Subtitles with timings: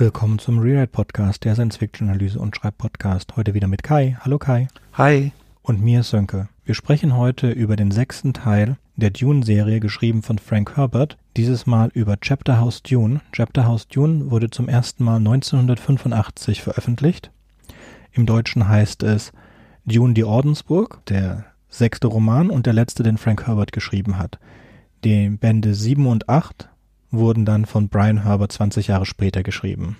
[0.00, 3.36] Willkommen zum Rewrite Podcast, der Science-Fiction-Analyse und Schreibpodcast.
[3.36, 4.16] Heute wieder mit Kai.
[4.20, 4.68] Hallo Kai.
[4.94, 5.32] Hi.
[5.60, 6.48] Und mir Sönke.
[6.64, 11.18] Wir sprechen heute über den sechsten Teil der Dune-Serie, geschrieben von Frank Herbert.
[11.36, 13.20] Dieses Mal über Chapter House Dune.
[13.32, 17.30] Chapter House Dune wurde zum ersten Mal 1985 veröffentlicht.
[18.12, 19.32] Im Deutschen heißt es
[19.84, 24.38] Dune die Ordensburg, der sechste Roman und der letzte, den Frank Herbert geschrieben hat.
[25.04, 26.69] Die Bände 7 und 8
[27.10, 29.96] wurden dann von Brian Herbert 20 Jahre später geschrieben.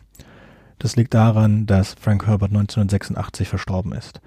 [0.79, 4.21] Das liegt daran, dass Frank Herbert 1986 verstorben ist.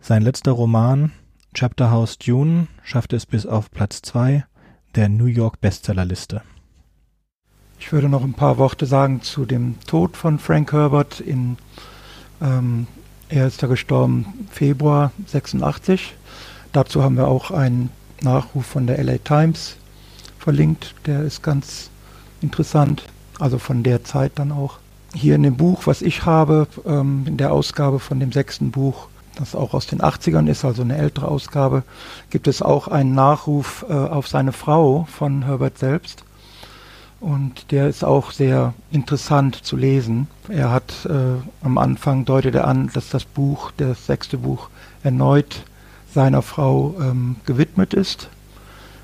[0.00, 1.12] Sein letzter Roman,
[1.54, 4.44] Chapter House Dune, schaffte es bis auf Platz 2
[4.94, 6.42] der New York Bestsellerliste.
[7.80, 11.20] Ich würde noch ein paar Worte sagen zu dem Tod von Frank Herbert.
[11.20, 11.56] In,
[12.42, 12.86] ähm,
[13.28, 16.14] er ist ja gestorben Februar 86.
[16.72, 19.76] Dazu haben wir auch einen Nachruf von der LA Times
[20.38, 20.94] verlinkt.
[21.06, 21.90] Der ist ganz
[22.40, 23.04] interessant,
[23.38, 24.78] also von der Zeit dann auch.
[25.14, 29.08] Hier in dem Buch, was ich habe, ähm, in der Ausgabe von dem sechsten Buch,
[29.36, 31.82] das auch aus den 80ern ist, also eine ältere Ausgabe,
[32.30, 36.24] gibt es auch einen Nachruf äh, auf seine Frau von Herbert selbst.
[37.20, 40.28] Und der ist auch sehr interessant zu lesen.
[40.48, 44.68] Er hat äh, am Anfang deutet er an, dass das Buch, das sechste Buch,
[45.02, 45.64] erneut
[46.14, 48.28] seiner Frau ähm, gewidmet ist.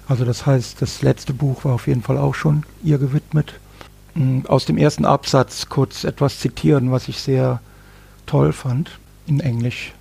[0.06, 3.54] Also das heißt, das letzte Buch war auf jeden Fall auch schon ihr gewidmet.
[4.14, 7.60] Mm, aus dem ersten Absatz kurz etwas zitieren, was ich sehr
[8.26, 8.90] toll fand
[9.26, 9.92] in Englisch.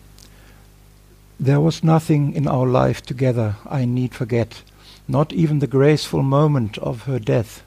[1.44, 4.64] There was nothing in our life together I need forget,
[5.08, 7.64] not even the graceful moment of her death.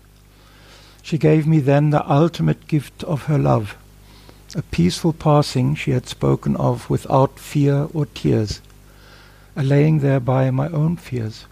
[1.03, 3.77] She gave me then the ultimate gift of her love,
[4.55, 8.61] a peaceful passing she had spoken of without fear or tears,
[9.57, 11.47] allaying thereby my own fears.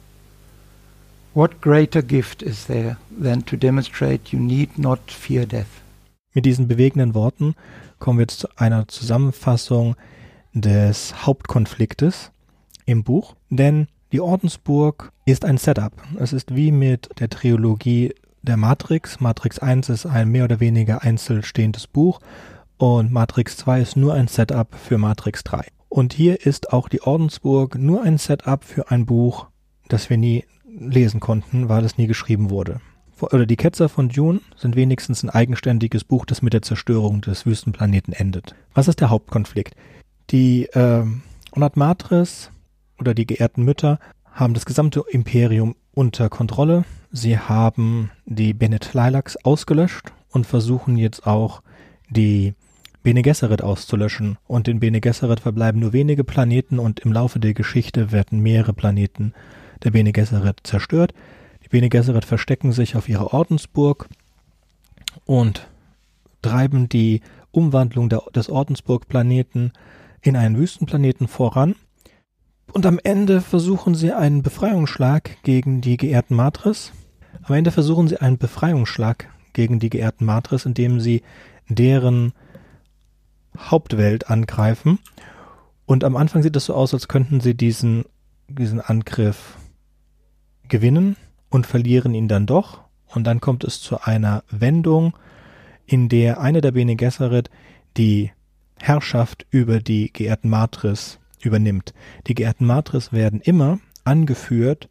[1.37, 5.83] What greater gift is there than to demonstrate you need not fear death?
[6.33, 7.57] Mit diesen bewegenden Worten
[7.99, 9.97] kommen wir zu einer Zusammenfassung
[10.53, 12.31] des Hauptkonfliktes
[12.87, 15.93] im Buch, denn die Ordensburg ist ein Setup.
[16.21, 19.19] Es ist wie mit der Trilogie der Matrix.
[19.19, 22.21] Matrix 1 ist ein mehr oder weniger einzelstehendes Buch
[22.77, 25.67] und Matrix 2 ist nur ein Setup für Matrix 3.
[25.89, 29.49] Und hier ist auch die Ordensburg nur ein Setup für ein Buch,
[29.89, 30.45] das wir nie
[30.79, 32.81] lesen konnten, weil es nie geschrieben wurde.
[33.21, 37.47] Oder die Ketzer von Dune sind wenigstens ein eigenständiges Buch, das mit der Zerstörung des
[37.47, 38.55] Wüstenplaneten endet.
[38.75, 39.75] Was ist der Hauptkonflikt?
[40.31, 41.05] Die äh,
[41.53, 42.51] Onat Matris
[42.99, 43.99] oder die geehrten Mütter
[44.33, 46.85] haben das gesamte Imperium unter Kontrolle.
[47.13, 51.63] Sie haben die Bene Tleilax ausgelöscht und versuchen jetzt auch
[52.11, 52.55] die
[53.05, 54.39] Bene Gesserit auszulöschen.
[54.47, 58.73] Und in Bene Gesserit verbleiben nur wenige Planeten und im Laufe der Geschichte werden mehrere
[58.73, 59.35] Planeten
[59.85, 61.15] der Bene Gesserit zerstört.
[61.65, 64.09] Die Bene Gesserit verstecken sich auf ihrer Ordensburg
[65.25, 65.69] und
[66.43, 69.73] treiben die Umwandlung der, des Ordensburg-Planeten
[70.21, 71.77] in einen Wüstenplaneten voran.
[72.73, 76.93] Und am Ende versuchen sie einen Befreiungsschlag gegen die geehrten Matris.
[77.43, 81.23] Am Ende versuchen sie einen Befreiungsschlag gegen die geehrten Matris, indem sie
[81.69, 82.33] deren
[83.57, 84.99] Hauptwelt angreifen.
[85.87, 88.05] Und am Anfang sieht es so aus, als könnten sie diesen,
[88.49, 89.57] diesen Angriff
[90.69, 91.17] gewinnen
[91.51, 92.81] und verlieren ihn dann doch.
[93.07, 95.17] Und dann kommt es zu einer Wendung,
[95.87, 97.51] in der eine der Bene Gesserit
[97.97, 98.33] die
[98.81, 101.95] Herrschaft über die geehrten Matris übernimmt.
[102.27, 104.89] Die geehrten Matris werden immer angeführt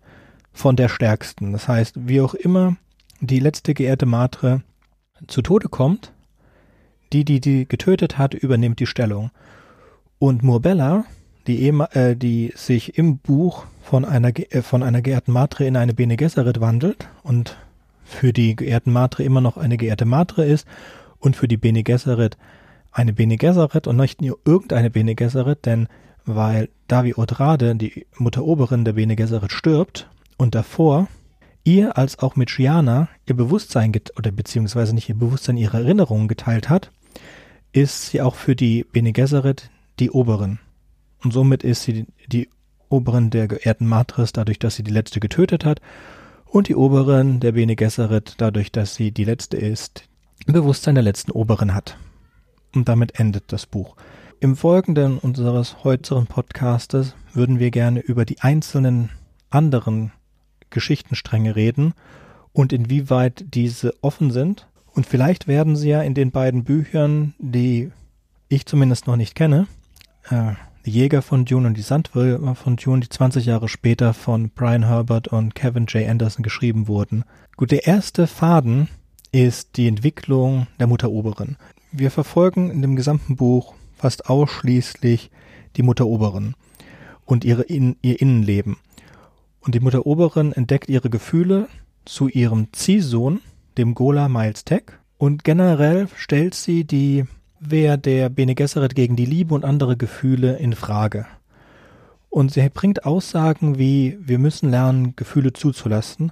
[0.51, 1.51] von der Stärksten.
[1.51, 2.77] Das heißt, wie auch immer
[3.19, 4.61] die letzte geehrte Matre
[5.27, 6.13] zu Tode kommt,
[7.11, 9.31] die, die die getötet hat, übernimmt die Stellung.
[10.19, 11.05] Und Murbella,
[11.47, 15.93] die, äh, die sich im Buch von einer, äh, von einer geehrten Matre in eine
[15.93, 17.57] Bene Gesserit wandelt und
[18.03, 20.67] für die geehrten Matre immer noch eine geehrte Matre ist
[21.19, 22.37] und für die Bene Gesserit
[22.91, 25.87] eine Bene Gesserit und nicht nur irgendeine Bene Gesserit, denn
[26.25, 31.07] weil Davi Odrade, die Mutter Oberin der Bene Gesserit, stirbt und davor
[31.63, 36.69] ihr als auch mit Gianna ihr Bewusstsein oder beziehungsweise nicht ihr Bewusstsein, ihre Erinnerungen geteilt
[36.69, 36.91] hat,
[37.71, 39.69] ist sie auch für die Bene Gesserit
[39.99, 40.59] die Oberin.
[41.23, 42.49] Und somit ist sie die
[42.89, 45.81] Oberin der geehrten Matris dadurch, dass sie die letzte getötet hat
[46.45, 50.03] und die Oberin der Bene Gesserit dadurch, dass sie die letzte ist,
[50.45, 51.97] Bewusstsein der letzten Oberin hat.
[52.75, 53.95] Und damit endet das Buch.
[54.39, 59.09] Im Folgenden unseres heutigen Podcastes würden wir gerne über die einzelnen
[59.49, 60.11] anderen
[60.69, 61.93] Geschichtenstränge reden
[62.51, 64.67] und inwieweit diese offen sind.
[64.93, 67.91] Und vielleicht werden sie ja in den beiden Büchern, die
[68.49, 69.67] ich zumindest noch nicht kenne,
[70.29, 70.53] äh,
[70.85, 74.85] die Jäger von Dune und die Sandwürmer von Dune, die 20 Jahre später von Brian
[74.87, 76.09] Herbert und Kevin J.
[76.09, 77.23] Anderson geschrieben wurden.
[77.55, 78.89] Gut, der erste Faden
[79.31, 81.57] ist die Entwicklung der Mutter Oberin.
[81.91, 85.31] Wir verfolgen in dem gesamten Buch fast ausschließlich
[85.75, 86.55] die Mutter Oberin
[87.25, 88.77] und ihre in, ihr Innenleben.
[89.61, 91.67] Und die Mutter Oberin entdeckt ihre Gefühle
[92.03, 93.39] zu ihrem Ziehsohn,
[93.77, 94.83] dem Gola Miles Tech,
[95.17, 97.23] und generell stellt sie die
[97.71, 101.25] Wehr der Bene Gesserit gegen die Liebe und andere Gefühle in Frage.
[102.29, 106.31] Und sie bringt Aussagen wie, wir müssen lernen, Gefühle zuzulassen.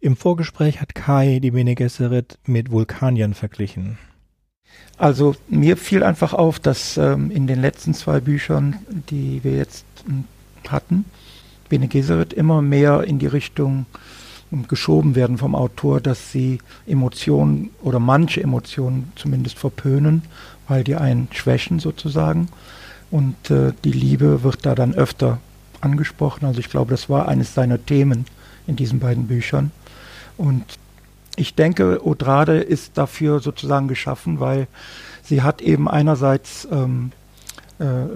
[0.00, 3.98] Im Vorgespräch hat Kai die Bene Gesserit mit Vulkaniern verglichen.
[4.96, 8.76] Also mir fiel einfach auf, dass ähm, in den letzten zwei Büchern,
[9.10, 10.24] die wir jetzt ähm,
[10.68, 11.04] hatten,
[11.68, 13.86] Bene Gesserit immer mehr in die Richtung
[14.52, 20.22] ähm, geschoben werden vom Autor, dass sie Emotionen oder manche Emotionen zumindest verpönen,
[20.68, 22.48] weil die einen schwächen sozusagen.
[23.10, 25.38] Und äh, die Liebe wird da dann öfter
[25.80, 26.46] angesprochen.
[26.46, 28.26] Also ich glaube, das war eines seiner Themen
[28.66, 29.70] in diesen beiden Büchern.
[30.36, 30.64] Und
[31.36, 34.66] ich denke, Odrade ist dafür sozusagen geschaffen, weil
[35.22, 37.12] sie hat eben einerseits ähm,
[37.80, 38.08] äh, äh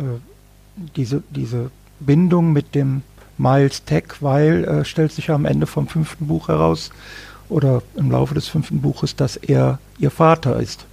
[0.94, 3.02] diese, diese Bindung mit dem
[3.36, 6.90] Miles Tech, weil äh, stellt sich ja am Ende vom fünften Buch heraus
[7.48, 10.86] oder im Laufe des fünften Buches, dass er ihr Vater ist.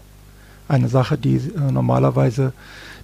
[0.67, 2.53] Eine Sache, die äh, normalerweise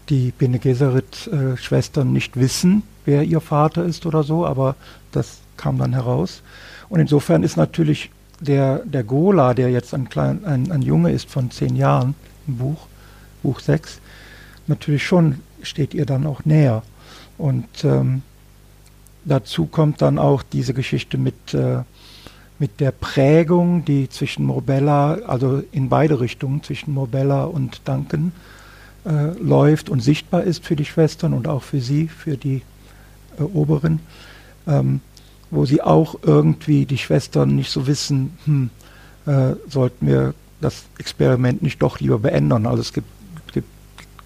[0.09, 4.75] die Bene Gesserit-Schwestern äh, nicht wissen, wer ihr Vater ist oder so, aber
[5.11, 6.41] das kam dann heraus.
[6.89, 11.29] Und insofern ist natürlich der, der Gola, der jetzt ein, klein, ein, ein Junge ist
[11.29, 12.15] von zehn Jahren
[12.47, 12.87] im Buch,
[13.43, 13.99] Buch 6,
[14.67, 16.83] natürlich schon steht ihr dann auch näher.
[17.37, 18.23] Und ähm,
[19.25, 21.83] dazu kommt dann auch diese Geschichte mit, äh,
[22.61, 28.33] mit der Prägung, die zwischen Morbella, also in beide Richtungen, zwischen Morbella und Duncan,
[29.03, 32.61] äh, läuft und sichtbar ist für die Schwestern und auch für sie, für die
[33.39, 33.99] äh, Oberen,
[34.67, 35.01] ähm,
[35.49, 38.69] wo sie auch irgendwie die Schwestern nicht so wissen, hm,
[39.25, 42.67] äh, sollten wir das Experiment nicht doch lieber beenden.
[42.67, 43.07] Also es gibt,
[43.53, 43.67] gibt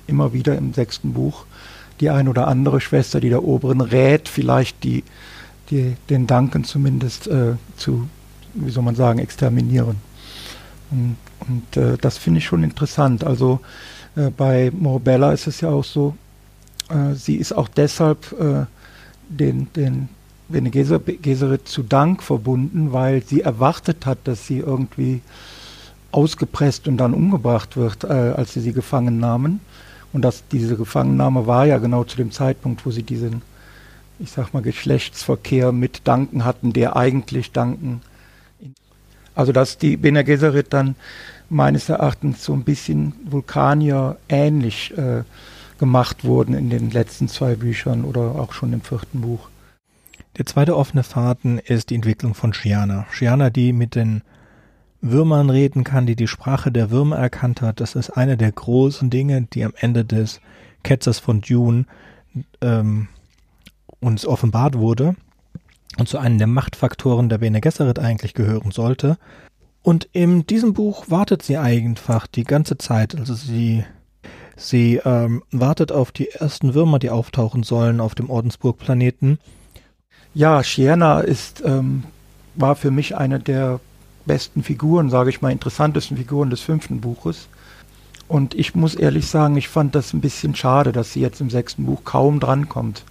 [0.07, 1.45] immer wieder im sechsten Buch
[2.01, 5.05] die ein oder andere Schwester, die der Oberen rät, vielleicht die,
[5.69, 8.09] die den Danken zumindest äh, zu,
[8.55, 9.97] wie soll man sagen, exterminieren.
[10.91, 11.17] Und,
[11.47, 13.23] und äh, das finde ich schon interessant.
[13.23, 13.59] Also
[14.15, 16.15] äh, bei Morbella ist es ja auch so,
[16.89, 18.65] äh, sie ist auch deshalb äh,
[19.29, 20.09] den, den
[20.47, 25.21] Bene Gesserit zu Dank verbunden, weil sie erwartet hat, dass sie irgendwie
[26.11, 29.59] ausgepresst und dann umgebracht wird, äh, als sie sie gefangen nahmen.
[30.13, 33.41] Und dass diese Gefangennahme war ja genau zu dem Zeitpunkt, wo sie diesen,
[34.19, 38.01] ich sag mal, Geschlechtsverkehr mit Danken hatten, der eigentlich Danken.
[39.35, 40.95] Also dass die Bene Gesserit dann
[41.49, 45.23] meines Erachtens so ein bisschen Vulkanier ähnlich äh,
[45.77, 49.49] gemacht wurden in den letzten zwei Büchern oder auch schon im vierten Buch.
[50.37, 53.05] Der zweite offene Faden ist die Entwicklung von Shiana.
[53.11, 54.21] Shiana, die mit den
[55.01, 57.79] Würmern reden kann, die die Sprache der Würmer erkannt hat.
[57.79, 60.41] Das ist eine der großen Dinge, die am Ende des
[60.83, 61.85] Ketzers von Dune
[62.61, 63.07] ähm,
[63.99, 65.15] uns offenbart wurde
[65.97, 69.17] und zu einem der Machtfaktoren der Bene Gesserit eigentlich gehören sollte.
[69.81, 73.15] Und in diesem Buch wartet sie einfach die ganze Zeit.
[73.15, 73.85] Also sie,
[74.55, 79.37] sie ähm, wartet auf die ersten Würmer, die auftauchen sollen auf dem Ordensburg-Planeten.
[80.33, 82.03] Ja, Sienna ist, ähm,
[82.55, 83.79] war für mich eine der
[84.25, 87.47] besten Figuren, sage ich mal, interessantesten Figuren des fünften Buches.
[88.27, 91.51] Und ich muss ehrlich sagen, ich fand das ein bisschen schade, dass sie jetzt im
[91.51, 93.03] sechsten Buch kaum drankommt.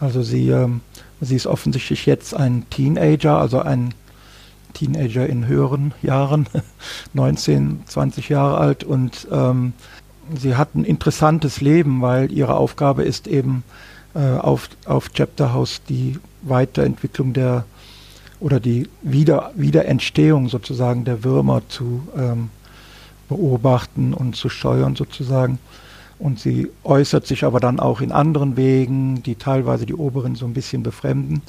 [0.00, 0.80] Also sie, ähm,
[1.20, 3.94] sie ist offensichtlich jetzt ein Teenager, also ein
[4.72, 6.46] Teenager in höheren Jahren,
[7.12, 9.72] 19, 20 Jahre alt und ähm,
[10.34, 13.64] sie hat ein interessantes Leben, weil ihre Aufgabe ist eben
[14.14, 17.64] äh, auf, auf Chapter House die Weiterentwicklung der
[18.38, 22.48] oder die Wieder, Wiederentstehung sozusagen der Würmer zu ähm,
[23.28, 25.58] beobachten und zu steuern sozusagen.
[26.20, 30.44] Und sie äußert sich aber dann auch in anderen Wegen, die teilweise die Oberen so
[30.44, 31.40] ein bisschen befremden.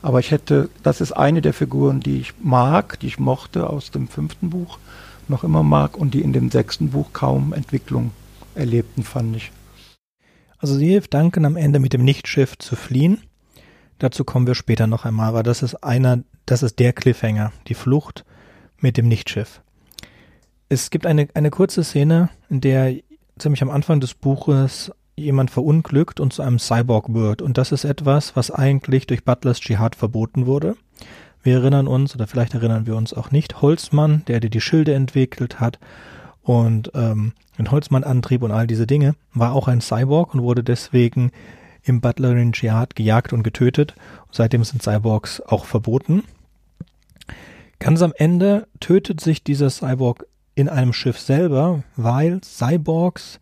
[0.00, 3.90] Aber ich hätte, das ist eine der Figuren, die ich mag, die ich mochte aus
[3.90, 4.78] dem fünften Buch,
[5.26, 8.12] noch immer mag und die in dem sechsten Buch kaum Entwicklung
[8.54, 9.50] erlebten, fand ich.
[10.58, 13.22] Also sie hilft Duncan am Ende mit dem Nichtschiff zu fliehen.
[13.98, 17.74] Dazu kommen wir später noch einmal, aber das ist einer, das ist der Cliffhanger, die
[17.74, 18.24] Flucht
[18.78, 19.62] mit dem Nichtschiff.
[20.68, 22.94] Es gibt eine, eine kurze Szene, in der
[23.42, 27.42] ziemlich am Anfang des Buches jemand verunglückt und zu einem Cyborg wird.
[27.42, 30.76] Und das ist etwas, was eigentlich durch Butlers Dschihad verboten wurde.
[31.42, 34.94] Wir erinnern uns, oder vielleicht erinnern wir uns auch nicht, Holzmann, der, der die Schilde
[34.94, 35.78] entwickelt hat
[36.42, 41.32] und ähm, den Holzmann-Antrieb und all diese Dinge, war auch ein Cyborg und wurde deswegen
[41.82, 43.94] im Butlerin Dschihad gejagt und getötet.
[44.26, 46.22] Und seitdem sind Cyborgs auch verboten.
[47.80, 53.40] Ganz am Ende tötet sich dieser Cyborg in einem Schiff selber, weil Cyborgs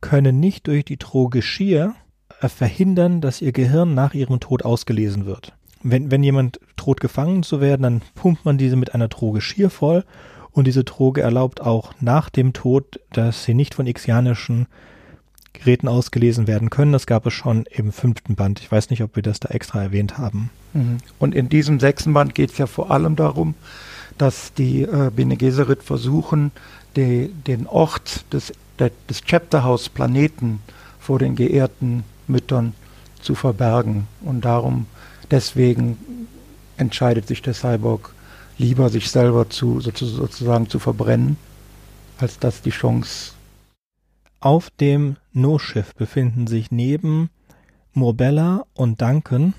[0.00, 1.94] können nicht durch die Drogeschir
[2.40, 5.54] äh, verhindern, dass ihr Gehirn nach ihrem Tod ausgelesen wird.
[5.82, 9.70] Wenn, wenn jemand droht gefangen zu werden, dann pumpt man diese mit einer Droge schier
[9.70, 10.04] voll
[10.50, 14.66] und diese Droge erlaubt auch nach dem Tod, dass sie nicht von ixianischen
[15.52, 16.92] Geräten ausgelesen werden können.
[16.92, 18.60] Das gab es schon im fünften Band.
[18.60, 20.50] Ich weiß nicht, ob wir das da extra erwähnt haben.
[20.72, 20.98] Mhm.
[21.18, 23.54] Und in diesem sechsten Band geht es ja vor allem darum,
[24.18, 26.50] dass die äh, Bene Gesserit versuchen,
[26.96, 30.60] die, den Ort des, der, des Chapterhouse Planeten
[30.98, 32.74] vor den geehrten Müttern
[33.20, 34.06] zu verbergen.
[34.20, 34.86] Und darum,
[35.30, 36.26] deswegen
[36.76, 38.12] entscheidet sich der Cyborg
[38.58, 41.36] lieber, sich selber zu, sozusagen zu verbrennen,
[42.18, 43.32] als dass die Chance.
[44.40, 47.30] Auf dem No-Schiff befinden sich neben
[47.92, 49.54] Morbella und Duncan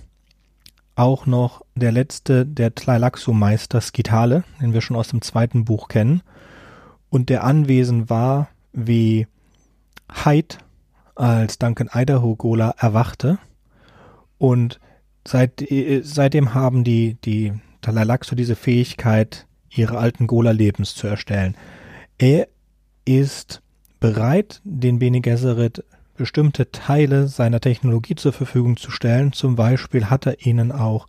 [0.99, 6.21] auch noch der letzte der Tleilaxo-Meister Skitale, den wir schon aus dem zweiten Buch kennen,
[7.09, 9.25] und der anwesend war, wie
[10.11, 10.57] Hyde
[11.15, 13.39] als Duncan Idaho Gola erwachte.
[14.37, 14.79] Und
[15.25, 21.55] seit, äh, seitdem haben die, die Talalaxo diese Fähigkeit, ihre alten Gola-Lebens zu erstellen.
[22.17, 22.47] Er
[23.05, 23.61] ist
[23.99, 25.83] bereit, den Bene Gesserit
[26.19, 29.33] bestimmte Teile seiner Technologie zur Verfügung zu stellen.
[29.33, 31.07] Zum Beispiel hat er ihnen auch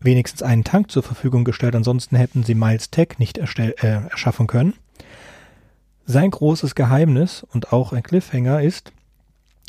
[0.00, 4.74] wenigstens einen Tank zur Verfügung gestellt, ansonsten hätten sie Miles Tech nicht äh, erschaffen können.
[6.04, 8.92] Sein großes Geheimnis und auch ein Cliffhanger ist,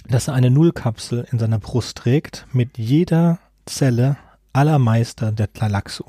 [0.09, 4.17] dass er eine Nullkapsel in seiner Brust trägt mit jeder Zelle
[4.51, 6.03] aller Meister der Tlalaxu.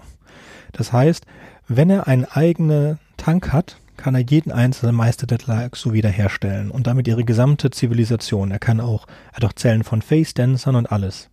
[0.73, 1.27] Das heißt,
[1.69, 6.87] wenn er einen eigenen Tank hat, kann er jeden einzelnen Meister der Tlalaxu wiederherstellen und
[6.87, 8.51] damit ihre gesamte Zivilisation.
[8.51, 11.31] Er kann auch, er hat auch Zellen von Face-Dancern und alles.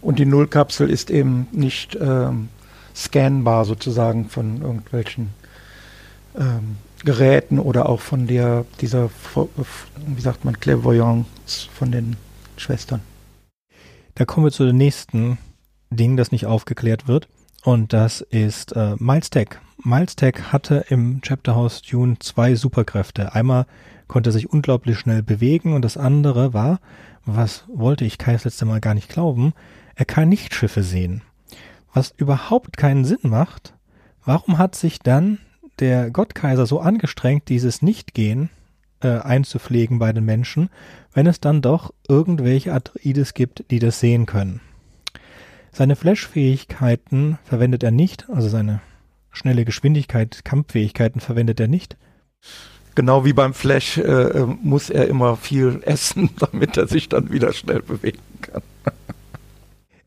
[0.00, 2.48] Und die Nullkapsel ist eben nicht ähm,
[2.96, 5.28] scannbar sozusagen von irgendwelchen
[6.36, 9.08] ähm, Geräten oder auch von der, dieser,
[10.04, 12.16] wie sagt man, Clairvoyance von den
[12.56, 13.02] Schwestern.
[14.16, 15.38] Da kommen wir zu dem nächsten
[15.90, 17.28] Ding, das nicht aufgeklärt wird.
[17.62, 19.60] Und das ist äh, Miles Tech.
[19.86, 23.34] Miles Tech hatte im Chapter House Dune zwei Superkräfte.
[23.34, 23.66] Einmal
[24.08, 26.80] konnte er sich unglaublich schnell bewegen und das andere war,
[27.26, 29.52] was wollte ich Kai das letzte Mal gar nicht glauben,
[29.94, 31.20] er kann nicht Schiffe sehen.
[31.92, 33.74] Was überhaupt keinen Sinn macht.
[34.24, 35.38] Warum hat sich dann
[35.80, 38.48] der Gottkaiser so angestrengt, dieses Nichtgehen
[39.02, 40.70] äh, einzupflegen bei den Menschen,
[41.12, 44.62] wenn es dann doch irgendwelche Atreides gibt, die das sehen können.
[45.72, 48.80] Seine Flash-Fähigkeiten verwendet er nicht, also seine
[49.34, 51.96] schnelle Geschwindigkeit, Kampffähigkeiten verwendet er nicht.
[52.94, 57.52] Genau wie beim Flash äh, muss er immer viel essen, damit er sich dann wieder
[57.52, 58.62] schnell bewegen kann.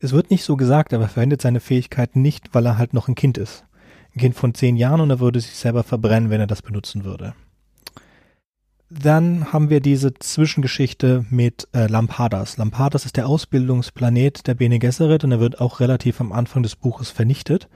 [0.00, 3.08] es wird nicht so gesagt, aber er verwendet seine Fähigkeiten nicht, weil er halt noch
[3.08, 3.64] ein Kind ist
[4.14, 7.04] ein Kind von zehn Jahren und er würde sich selber verbrennen, wenn er das benutzen
[7.04, 7.34] würde.
[8.90, 12.56] Dann haben wir diese Zwischengeschichte mit äh, Lampadas.
[12.56, 16.74] Lampadas ist der Ausbildungsplanet der Bene Gesserit und er wird auch relativ am Anfang des
[16.74, 17.68] Buches vernichtet.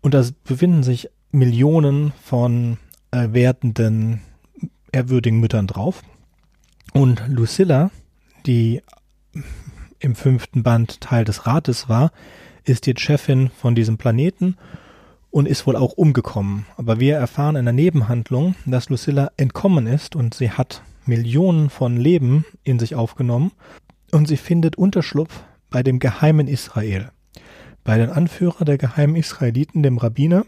[0.00, 2.78] Und da befinden sich Millionen von
[3.10, 4.20] äh, werdenden,
[4.92, 6.02] ehrwürdigen Müttern drauf.
[6.92, 7.90] Und Lucilla,
[8.46, 8.82] die
[10.00, 12.10] im fünften Band Teil des Rates war,
[12.64, 14.56] ist jetzt Chefin von diesem Planeten
[15.30, 16.66] und ist wohl auch umgekommen.
[16.76, 21.96] Aber wir erfahren in der Nebenhandlung, dass Lucilla entkommen ist und sie hat Millionen von
[21.96, 23.52] Leben in sich aufgenommen
[24.12, 27.10] und sie findet Unterschlupf bei dem geheimen Israel,
[27.90, 30.44] bei den Anführer der geheimen Israeliten, dem Rabbiner.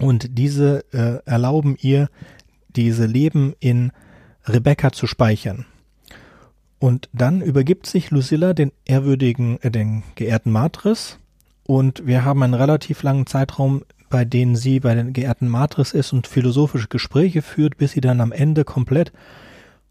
[0.00, 2.10] Und diese äh, erlauben ihr,
[2.68, 3.90] diese Leben in
[4.44, 5.64] Rebekka zu speichern.
[6.78, 11.18] Und dann übergibt sich Lucilla den ehrwürdigen, äh, den geehrten Matris,
[11.62, 16.12] und wir haben einen relativ langen Zeitraum, bei dem sie bei den geehrten Matris ist
[16.12, 19.10] und philosophische Gespräche führt, bis sie dann am Ende komplett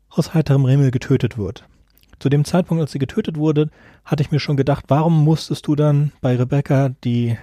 [0.10, 1.66] aus heiterem Himmel getötet wird.
[2.20, 3.70] Zu dem Zeitpunkt, als sie getötet wurde,
[4.04, 7.38] hatte ich mir schon gedacht, warum musstest du dann bei Rebecca die,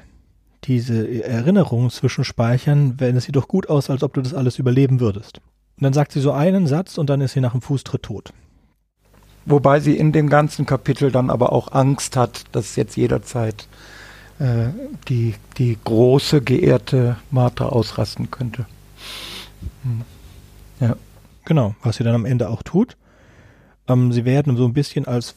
[0.65, 5.01] diese Erinnerung zwischenspeichern, wenn es sieht doch gut aus, als ob du das alles überleben
[5.01, 5.41] würdest.
[5.77, 8.33] Und dann sagt sie so einen Satz und dann ist sie nach dem Fußtritt tot.
[9.45, 13.67] Wobei sie in dem ganzen Kapitel dann aber auch Angst hat, dass jetzt jederzeit
[14.39, 14.69] äh,
[15.09, 18.67] die, die große, geehrte Martha ausrasten könnte.
[19.83, 20.03] Hm.
[20.81, 20.97] Ja.
[21.45, 22.97] Genau, was sie dann am Ende auch tut.
[23.89, 25.35] Ähm, sie werden so ein bisschen als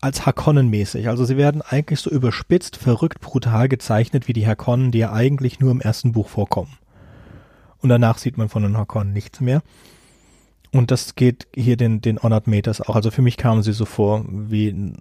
[0.00, 1.08] als Hakonnen-mäßig.
[1.08, 5.60] Also sie werden eigentlich so überspitzt, verrückt, brutal gezeichnet wie die Hakonnen, die ja eigentlich
[5.60, 6.78] nur im ersten Buch vorkommen.
[7.80, 9.62] Und danach sieht man von den Hakonnen nichts mehr.
[10.70, 12.96] Und das geht hier den, den Honored Meters auch.
[12.96, 14.92] Also für mich kamen sie so vor wie,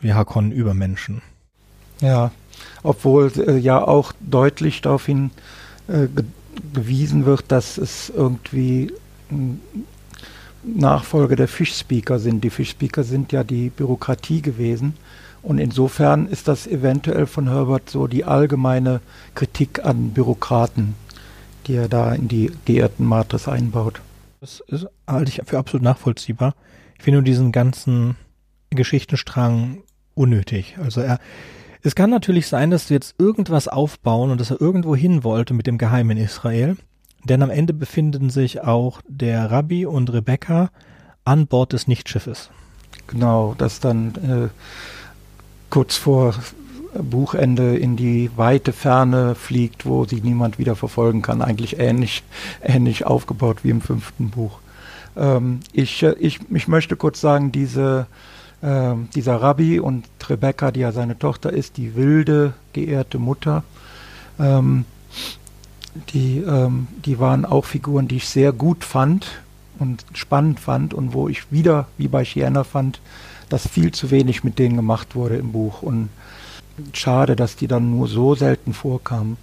[0.00, 1.22] wie Hakonnen über Menschen.
[2.00, 2.30] Ja,
[2.82, 5.30] obwohl äh, ja auch deutlich darauf hin
[5.88, 6.08] äh,
[6.74, 8.92] gewiesen wird, dass es irgendwie
[10.66, 12.42] Nachfolger der Fischspeaker sind.
[12.42, 14.94] Die Fischspeaker sind ja die Bürokratie gewesen.
[15.42, 19.00] Und insofern ist das eventuell von Herbert so die allgemeine
[19.36, 20.96] Kritik an Bürokraten,
[21.66, 24.00] die er da in die geehrten Matrix einbaut.
[24.40, 26.54] Das ist, halte ich für absolut nachvollziehbar.
[26.98, 28.16] Ich finde nur diesen ganzen
[28.70, 29.82] Geschichtenstrang
[30.14, 30.76] unnötig.
[30.82, 31.20] Also er,
[31.82, 35.54] es kann natürlich sein, dass wir jetzt irgendwas aufbauen und dass er irgendwo hin wollte
[35.54, 36.76] mit dem Geheimen Israel.
[37.28, 40.70] Denn am Ende befinden sich auch der Rabbi und Rebecca
[41.24, 42.50] an Bord des Nichtschiffes.
[43.08, 44.48] Genau, das dann äh,
[45.70, 46.34] kurz vor
[46.94, 51.42] Buchende in die weite Ferne fliegt, wo sie niemand wieder verfolgen kann.
[51.42, 52.22] Eigentlich ähnlich,
[52.62, 54.60] ähnlich aufgebaut wie im fünften Buch.
[55.16, 58.06] Ähm, ich, äh, ich, ich möchte kurz sagen, diese,
[58.62, 63.64] äh, dieser Rabbi und Rebecca, die ja seine Tochter ist, die wilde, geehrte Mutter,
[64.38, 64.84] ähm,
[66.12, 69.42] die, ähm, die waren auch Figuren, die ich sehr gut fand
[69.78, 73.00] und spannend fand und wo ich wieder, wie bei Chiena fand,
[73.48, 75.82] dass viel zu wenig mit denen gemacht wurde im Buch.
[75.82, 76.08] Und
[76.92, 79.36] schade, dass die dann nur so selten vorkamen.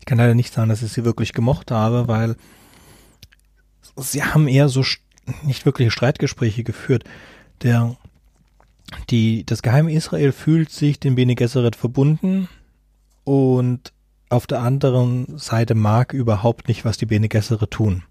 [0.00, 2.36] Ich kann leider nicht sagen, dass ich sie wirklich gemocht habe, weil
[3.96, 4.84] sie haben eher so
[5.42, 7.04] nicht wirkliche Streitgespräche geführt.
[7.62, 7.96] Der,
[9.10, 12.48] die, das geheime Israel fühlt sich dem Bene Gesserit verbunden
[13.24, 13.92] und
[14.28, 18.02] auf der anderen Seite mag überhaupt nicht, was die Bene Gesserit tun.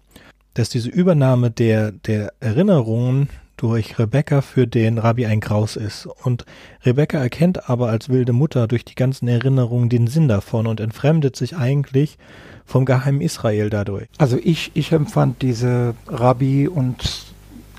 [0.54, 6.06] Dass diese Übernahme der, der Erinnerungen durch Rebecca für den Rabbi ein Graus ist.
[6.06, 6.44] Und
[6.84, 11.36] Rebecca erkennt aber als wilde Mutter durch die ganzen Erinnerungen den Sinn davon und entfremdet
[11.36, 12.18] sich eigentlich
[12.66, 14.08] vom geheimen Israel dadurch.
[14.18, 17.26] Also ich, ich empfand diese Rabbi und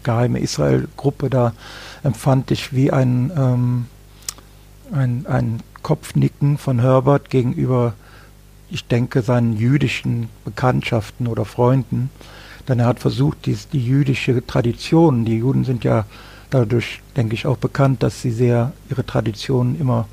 [0.03, 1.53] geheime Israel-Gruppe da,
[2.03, 3.85] empfand ich wie ein, ähm,
[4.91, 7.93] ein, ein Kopfnicken von Herbert gegenüber,
[8.69, 12.09] ich denke, seinen jüdischen Bekanntschaften oder Freunden
[12.67, 16.05] denn er hat versucht, die, die jüdische Tradition, die Juden sind ja
[16.49, 20.07] dadurch, denke ich, auch bekannt, dass sie sehr ihre Traditionen immer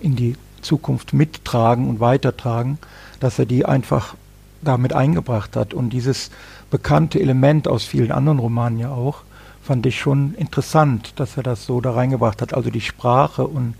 [0.00, 2.78] in die Zukunft mittragen und weitertragen,
[3.20, 4.14] dass er die einfach
[4.62, 5.74] damit eingebracht hat.
[5.74, 6.30] Und dieses
[6.70, 9.22] bekannte Element aus vielen anderen Romanen ja auch,
[9.62, 12.52] fand ich schon interessant, dass er das so da reingebracht hat.
[12.52, 13.74] Also die Sprache und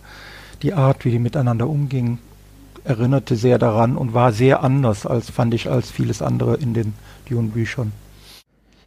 [0.62, 2.18] die Art, wie die miteinander umgingen,
[2.84, 6.94] erinnerte sehr daran und war sehr anders als, fand ich, als vieles andere in den
[7.28, 7.92] Dune-Büchern.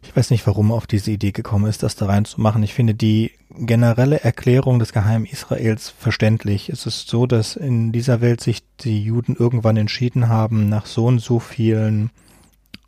[0.02, 2.62] Ich weiß nicht, warum auf diese Idee gekommen ist, das da reinzumachen.
[2.62, 6.68] Ich finde die generelle Erklärung des Geheimen Israels verständlich.
[6.70, 11.06] Es ist so, dass in dieser Welt sich die Juden irgendwann entschieden haben, nach so
[11.06, 12.10] und so vielen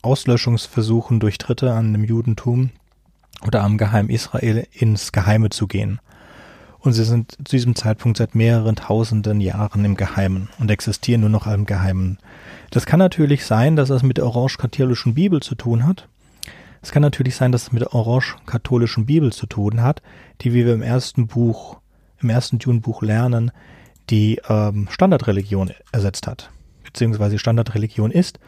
[0.01, 2.71] Auslöschungsversuchen durch Dritte an dem Judentum
[3.45, 5.99] oder am Geheimen Israel ins Geheime zu gehen.
[6.81, 11.29] Und sie sind zu diesem Zeitpunkt seit mehreren tausenden Jahren im Geheimen und existieren nur
[11.29, 12.17] noch im Geheimen.
[12.71, 16.07] Das kann natürlich sein, dass das mit der orange-katholischen Bibel zu tun hat.
[16.81, 20.01] Es kann natürlich sein, dass es mit der orange-katholischen Bibel zu tun hat,
[20.41, 21.77] die, wie wir im ersten Buch,
[22.19, 23.51] im ersten Dune-Buch lernen,
[24.09, 26.49] die ähm, Standardreligion ersetzt hat,
[26.83, 28.39] beziehungsweise Standardreligion ist.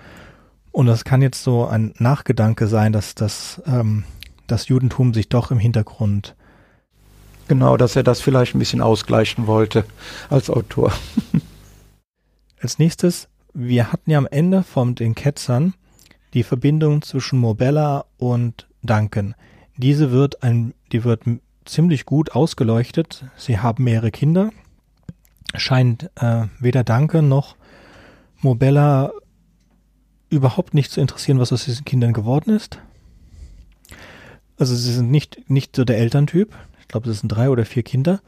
[0.71, 4.05] Und das kann jetzt so ein Nachgedanke sein, dass das, ähm,
[4.47, 6.35] das Judentum sich doch im Hintergrund
[7.47, 9.85] Genau, dass er das vielleicht ein bisschen ausgleichen wollte
[10.29, 10.93] als Autor.
[12.61, 15.73] als nächstes, wir hatten ja am Ende von den Ketzern
[16.33, 19.35] die Verbindung zwischen Mobella und Duncan.
[19.77, 21.21] Diese wird ein, die wird
[21.65, 23.25] ziemlich gut ausgeleuchtet.
[23.37, 24.51] Sie haben mehrere Kinder.
[25.55, 27.55] Scheint äh, weder Duncan noch
[28.41, 29.11] Mobella
[30.29, 32.79] überhaupt nicht zu interessieren, was aus diesen Kindern geworden ist.
[34.57, 36.55] Also sie sind nicht, nicht so der Elterntyp.
[36.83, 38.21] Ich glaube, es sind drei oder vier Kinder.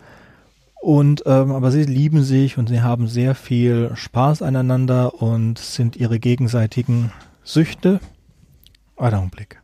[0.81, 5.95] Und ähm, aber sie lieben sich und sie haben sehr viel Spaß aneinander und sind
[5.95, 7.11] ihre gegenseitigen
[7.43, 7.99] Süchte.
[8.97, 9.61] Augenblick.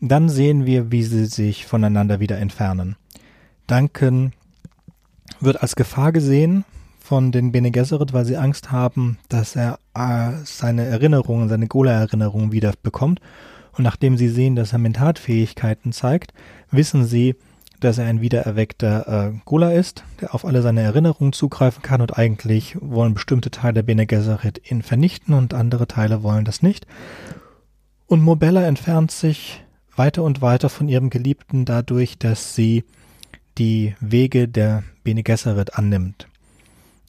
[0.00, 2.96] Dann sehen wir, wie sie sich voneinander wieder entfernen.
[3.66, 4.32] Duncan
[5.40, 6.64] wird als Gefahr gesehen
[7.00, 12.52] von den Bene Gesserit, weil sie Angst haben, dass er äh, seine Erinnerungen, seine Gola-Erinnerungen
[12.52, 13.20] wieder bekommt.
[13.76, 16.34] Und nachdem sie sehen, dass er Mentatfähigkeiten zeigt,
[16.70, 17.36] wissen sie,
[17.80, 22.18] dass er ein wiedererweckter äh, Gola ist, der auf alle seine Erinnerungen zugreifen kann und
[22.18, 26.86] eigentlich wollen bestimmte Teile der Bene Gesserit ihn vernichten und andere Teile wollen das nicht.
[28.06, 29.62] Und Mobella entfernt sich
[29.94, 32.84] weiter und weiter von ihrem Geliebten dadurch, dass sie
[33.58, 36.28] die Wege der Bene Gesserit annimmt.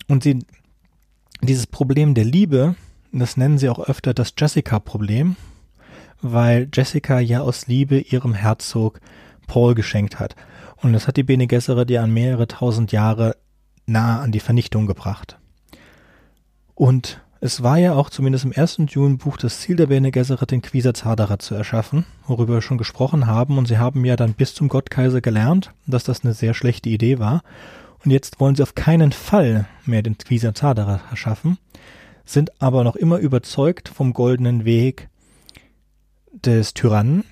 [0.08, 0.40] Und sie,
[1.42, 2.76] dieses Problem der Liebe,
[3.12, 5.36] das nennen sie auch öfter das Jessica-Problem,
[6.22, 9.00] weil Jessica ja aus Liebe ihrem Herzog
[9.48, 10.36] Paul geschenkt hat.
[10.82, 13.36] Und das hat die Bene Gesserit ja an mehrere tausend Jahre
[13.86, 15.38] nahe an die Vernichtung gebracht.
[16.76, 20.62] Und Es war ja auch zumindest im ersten Dune-Buch das Ziel der Bene Gesserit, den
[20.62, 21.06] Quisatz
[21.40, 23.58] zu erschaffen, worüber wir schon gesprochen haben.
[23.58, 27.18] Und sie haben ja dann bis zum Gottkaiser gelernt, dass das eine sehr schlechte Idee
[27.18, 27.42] war.
[28.04, 31.58] Und jetzt wollen sie auf keinen Fall mehr den Quisatz erschaffen,
[32.26, 35.08] sind aber noch immer überzeugt vom goldenen Weg
[36.34, 37.24] des Tyrannen,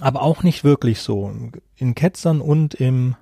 [0.00, 1.32] aber auch nicht wirklich so.
[1.76, 3.16] In Ketzern und im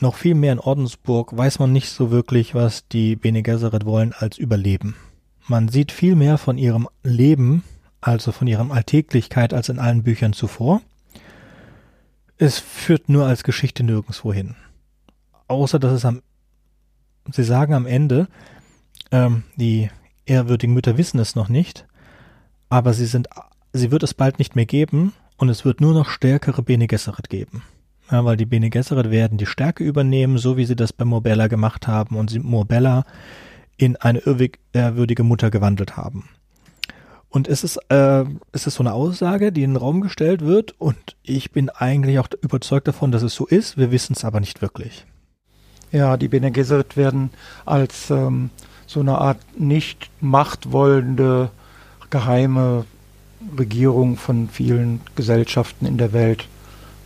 [0.00, 4.12] noch viel mehr in Ordensburg weiß man nicht so wirklich, was die Bene Gesserit wollen,
[4.12, 4.96] als Überleben.
[5.46, 7.62] Man sieht viel mehr von ihrem Leben,
[8.00, 10.80] also von ihrem Alltäglichkeit, als in allen Büchern zuvor.
[12.36, 14.56] Es führt nur als Geschichte nirgendwo hin.
[15.46, 16.22] Außer, dass es am,
[17.30, 18.26] sie sagen am Ende,
[19.12, 19.90] ähm, die
[20.26, 21.86] ehrwürdigen Mütter wissen es noch nicht,
[22.68, 23.28] aber sie sind,
[23.72, 27.28] sie wird es bald nicht mehr geben und es wird nur noch stärkere Bene Gesserit
[27.28, 27.62] geben.
[28.10, 31.46] Ja, weil die Bene Gesserit werden die Stärke übernehmen, so wie sie das bei Morbella
[31.46, 33.04] gemacht haben und sie Morbella
[33.76, 34.22] in eine
[34.72, 36.28] ehrwürdige Mutter gewandelt haben.
[37.28, 40.72] Und es ist, äh, es ist so eine Aussage, die in den Raum gestellt wird
[40.78, 43.76] und ich bin eigentlich auch überzeugt davon, dass es so ist.
[43.76, 45.04] Wir wissen es aber nicht wirklich.
[45.90, 47.30] Ja, die Bene Gesserit werden
[47.64, 48.50] als ähm,
[48.86, 51.50] so eine Art nicht machtwollende
[52.10, 52.84] geheime
[53.58, 56.46] Regierung von vielen Gesellschaften in der Welt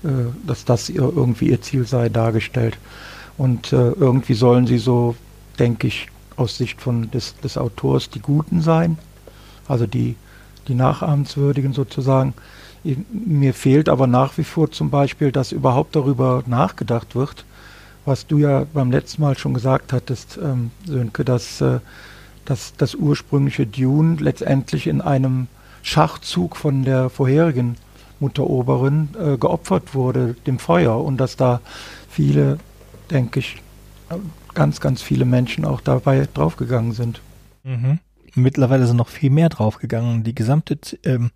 [0.04, 0.08] äh,
[0.46, 2.78] dass das irgendwie ihr Ziel sei, dargestellt.
[3.36, 5.16] Und äh, irgendwie sollen sie so,
[5.58, 8.96] denke ich, aus Sicht von des, des Autors die Guten sein,
[9.66, 10.14] also die,
[10.68, 12.34] die Nachahmenswürdigen sozusagen.
[13.10, 17.44] Mir fehlt aber nach wie vor zum Beispiel, dass überhaupt darüber nachgedacht wird,
[18.04, 21.80] was du ja beim letzten Mal schon gesagt hattest, ähm, Sönke, dass, äh,
[22.44, 25.48] dass das ursprüngliche Dune letztendlich in einem
[25.82, 27.76] Schachzug von der vorherigen
[28.20, 31.60] Mutteroberin äh, geopfert wurde, dem Feuer und dass da
[32.08, 32.58] viele,
[33.10, 33.62] denke ich,
[34.54, 37.20] ganz, ganz viele Menschen auch dabei draufgegangen sind.
[37.62, 38.00] Mhm.
[38.34, 40.24] Mittlerweile sind noch viel mehr draufgegangen.
[40.24, 41.30] Die gesamte, ähm,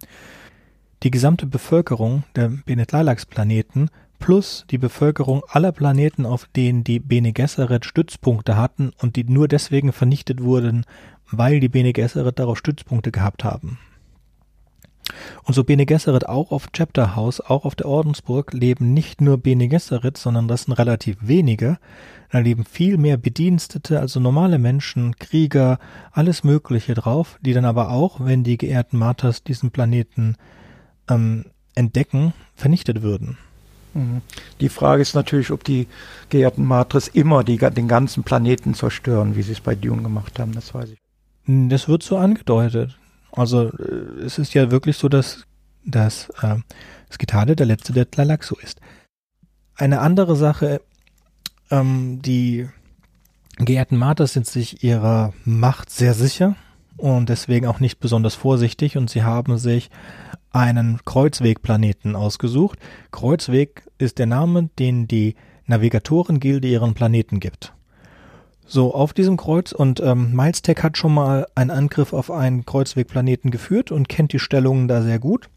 [1.02, 7.33] die gesamte Bevölkerung der Benet Lilax-Planeten plus die Bevölkerung aller Planeten, auf denen die Bene
[7.33, 10.85] Gesserit Stützpunkte hatten und die nur deswegen vernichtet wurden,
[11.31, 13.78] weil die Bene Gesserit darauf Stützpunkte gehabt haben.
[15.44, 19.38] Und so Bene Gesserit auch auf Chapter House, auch auf der Ordensburg, leben nicht nur
[19.38, 21.79] Bene Gesserit, sondern das sind relativ wenige.
[22.31, 25.79] Da leben viel mehr Bedienstete, also normale Menschen, Krieger,
[26.12, 30.37] alles Mögliche drauf, die dann aber auch, wenn die geehrten Marthas diesen Planeten
[31.11, 31.44] ähm,
[31.75, 33.37] entdecken, vernichtet würden.
[33.94, 34.22] Mhm.
[34.61, 35.88] Die Frage ist natürlich, ob die
[36.31, 40.53] geehrten Matres immer die, den ganzen Planeten zerstören, wie sie es bei Dune gemacht haben,
[40.53, 40.98] das weiß ich.
[41.46, 42.96] Das wird so angedeutet.
[43.33, 45.45] Also äh, es ist ja wirklich so, dass,
[45.85, 46.57] dass äh,
[47.11, 48.81] Skitade der letzte der Tlalaxo ist.
[49.75, 50.81] Eine andere Sache,
[51.71, 52.68] ähm, die
[53.57, 56.57] geehrten Marters sind sich ihrer Macht sehr sicher
[56.97, 59.90] und deswegen auch nicht besonders vorsichtig und sie haben sich
[60.51, 62.79] einen Kreuzwegplaneten ausgesucht.
[63.11, 65.35] Kreuzweg ist der Name, den die
[65.66, 67.73] Navigatoren-Gilde ihren Planeten gibt.
[68.66, 73.51] So, auf diesem Kreuz und ähm, Milestech hat schon mal einen Angriff auf einen Kreuzwegplaneten
[73.51, 75.48] geführt und kennt die Stellungen da sehr gut.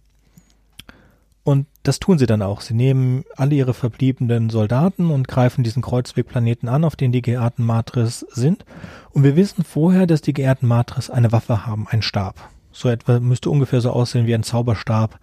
[1.43, 2.61] Und das tun sie dann auch.
[2.61, 7.63] Sie nehmen alle ihre verbliebenen Soldaten und greifen diesen Kreuzwegplaneten an, auf den die geehrten
[7.63, 8.65] Matris sind.
[9.11, 12.49] Und wir wissen vorher, dass die geehrten Matris eine Waffe haben, einen Stab.
[12.71, 15.19] So etwa müsste ungefähr so aussehen wie ein Zauberstab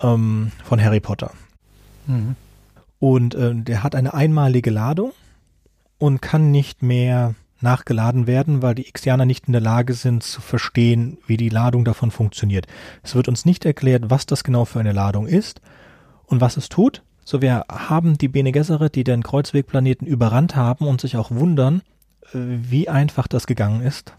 [0.00, 1.32] ähm, von Harry Potter.
[2.06, 2.36] Mhm.
[3.00, 5.10] Und äh, der hat eine einmalige Ladung
[6.04, 10.42] und kann nicht mehr nachgeladen werden, weil die Xianer nicht in der Lage sind zu
[10.42, 12.66] verstehen, wie die Ladung davon funktioniert.
[13.02, 15.62] Es wird uns nicht erklärt, was das genau für eine Ladung ist
[16.26, 17.02] und was es tut.
[17.24, 21.80] So wir haben die Bene Gesserit, die den Kreuzwegplaneten überrannt haben und sich auch wundern,
[22.34, 24.14] äh, wie einfach das gegangen ist.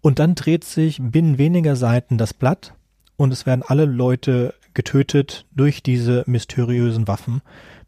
[0.00, 2.72] Und dann dreht sich binnen weniger Seiten das Blatt
[3.18, 7.42] und es werden alle Leute getötet durch diese mysteriösen Waffen.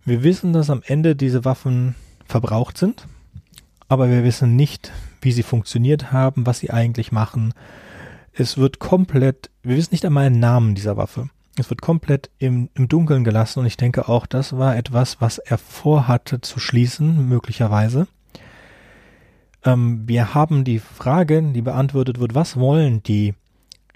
[0.04, 1.94] Wir wissen, dass am Ende diese Waffen
[2.32, 3.06] verbraucht sind,
[3.88, 4.90] aber wir wissen nicht,
[5.20, 7.54] wie sie funktioniert haben, was sie eigentlich machen.
[8.32, 11.28] Es wird komplett, wir wissen nicht einmal den Namen dieser Waffe.
[11.58, 15.36] Es wird komplett im, im Dunkeln gelassen und ich denke auch, das war etwas, was
[15.36, 18.08] er vorhatte zu schließen, möglicherweise.
[19.62, 23.34] Ähm, wir haben die Frage, die beantwortet wird, was wollen die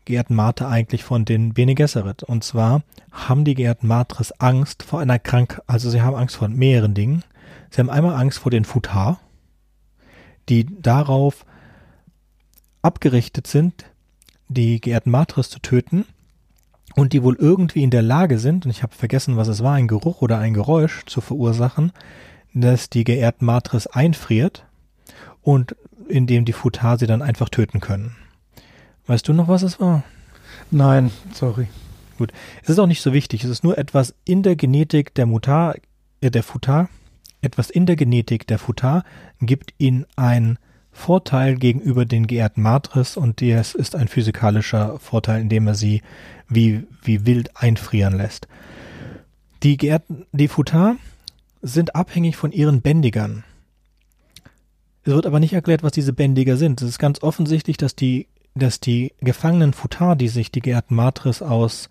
[0.04, 2.22] geehrten Mate eigentlich von den Bene Gesserit?
[2.22, 6.48] Und zwar haben die geehrten Matres Angst vor einer Krankheit, also sie haben Angst vor
[6.48, 7.24] mehreren Dingen.
[7.70, 9.20] Sie haben einmal Angst vor den Futar,
[10.48, 11.44] die darauf
[12.82, 13.84] abgerichtet sind,
[14.48, 16.06] die geehrten Matris zu töten
[16.94, 19.74] und die wohl irgendwie in der Lage sind, und ich habe vergessen, was es war,
[19.74, 21.92] ein Geruch oder ein Geräusch zu verursachen,
[22.54, 24.64] dass die geehrten Matris einfriert
[25.42, 25.76] und
[26.08, 28.16] indem die Futar sie dann einfach töten können.
[29.06, 30.04] Weißt du noch, was es war?
[30.70, 31.68] Nein, sorry.
[32.18, 32.32] Gut.
[32.62, 33.44] Es ist auch nicht so wichtig.
[33.44, 35.76] Es ist nur etwas in der Genetik der Mutar,
[36.20, 36.88] äh, der Futar.
[37.42, 39.04] Etwas in der Genetik der Futar
[39.40, 40.58] gibt ihnen einen
[40.92, 46.02] Vorteil gegenüber den geehrten Matris und es ist ein physikalischer Vorteil, indem er sie
[46.48, 48.48] wie, wie wild einfrieren lässt.
[49.62, 50.96] Die geehrten, die Futar
[51.60, 53.44] sind abhängig von ihren Bändigern.
[55.04, 56.80] Es wird aber nicht erklärt, was diese Bändiger sind.
[56.80, 61.42] Es ist ganz offensichtlich, dass die, dass die gefangenen Futar, die sich die geehrten Matris
[61.42, 61.90] aus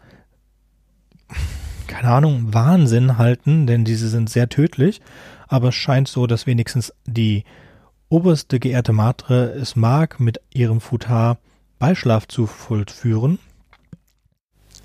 [1.88, 5.02] keine Ahnung, Wahnsinn halten, denn diese sind sehr tödlich,
[5.48, 7.44] aber es scheint so, dass wenigstens die
[8.10, 11.38] oberste geehrte Matre es mag, mit ihrem Futar
[11.80, 13.40] Beischlaf zu vollführen.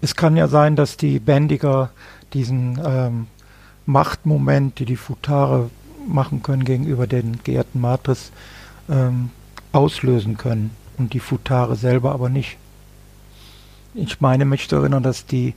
[0.00, 1.90] Es kann ja sein, dass die Bändiger
[2.32, 3.26] diesen ähm,
[3.86, 5.70] Machtmoment, die die Futare
[6.06, 8.32] machen können gegenüber den geehrten Matres,
[8.88, 9.30] ähm,
[9.72, 12.56] auslösen können und die Futare selber aber nicht.
[13.94, 15.54] Ich meine mich zu erinnern, dass die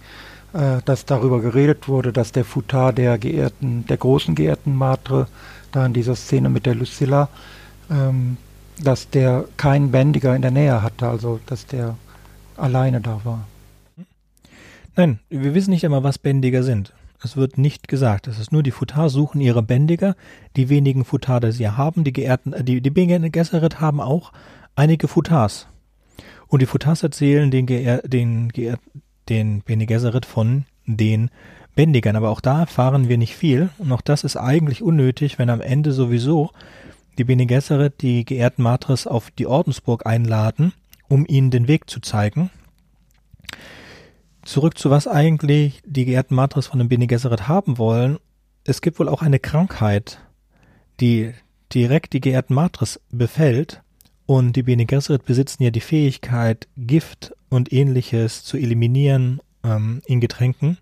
[0.53, 5.27] dass darüber geredet wurde, dass der Futar der geehrten, der großen geehrten Matre,
[5.71, 7.29] da in dieser Szene mit der Lucilla,
[7.89, 8.37] ähm,
[8.81, 11.95] dass der keinen Bändiger in der Nähe hatte, also dass der
[12.55, 13.47] alleine da war.
[14.95, 16.93] Nein, wir wissen nicht einmal, was Bändiger sind.
[17.23, 18.27] Es wird nicht gesagt.
[18.27, 20.15] Es ist nur, die Futar suchen ihre Bändiger,
[20.55, 22.03] die wenigen Futar, die sie haben.
[22.03, 24.33] Die geehrten, äh, die, die Bene Gesserit haben auch
[24.75, 25.67] einige Futars.
[26.47, 28.77] Und die Futars erzählen den, geehr, den, geehr,
[29.29, 31.29] den Bene Gesserit von den
[31.75, 32.15] Bändigern.
[32.15, 33.69] Aber auch da erfahren wir nicht viel.
[33.77, 36.51] Und auch das ist eigentlich unnötig, wenn am Ende sowieso
[37.17, 40.73] die Bene Gesserit die geehrten Matres auf die Ordensburg einladen,
[41.07, 42.49] um ihnen den Weg zu zeigen.
[44.43, 48.17] Zurück zu was eigentlich die geehrten Matres von den Bene Gesserit haben wollen.
[48.65, 50.19] Es gibt wohl auch eine Krankheit,
[50.99, 51.33] die
[51.73, 53.82] direkt die geehrten Matres befällt.
[54.25, 60.21] Und die Bene Gesserit besitzen ja die Fähigkeit, Gift und ähnliches zu eliminieren ähm, in
[60.21, 60.77] Getränken.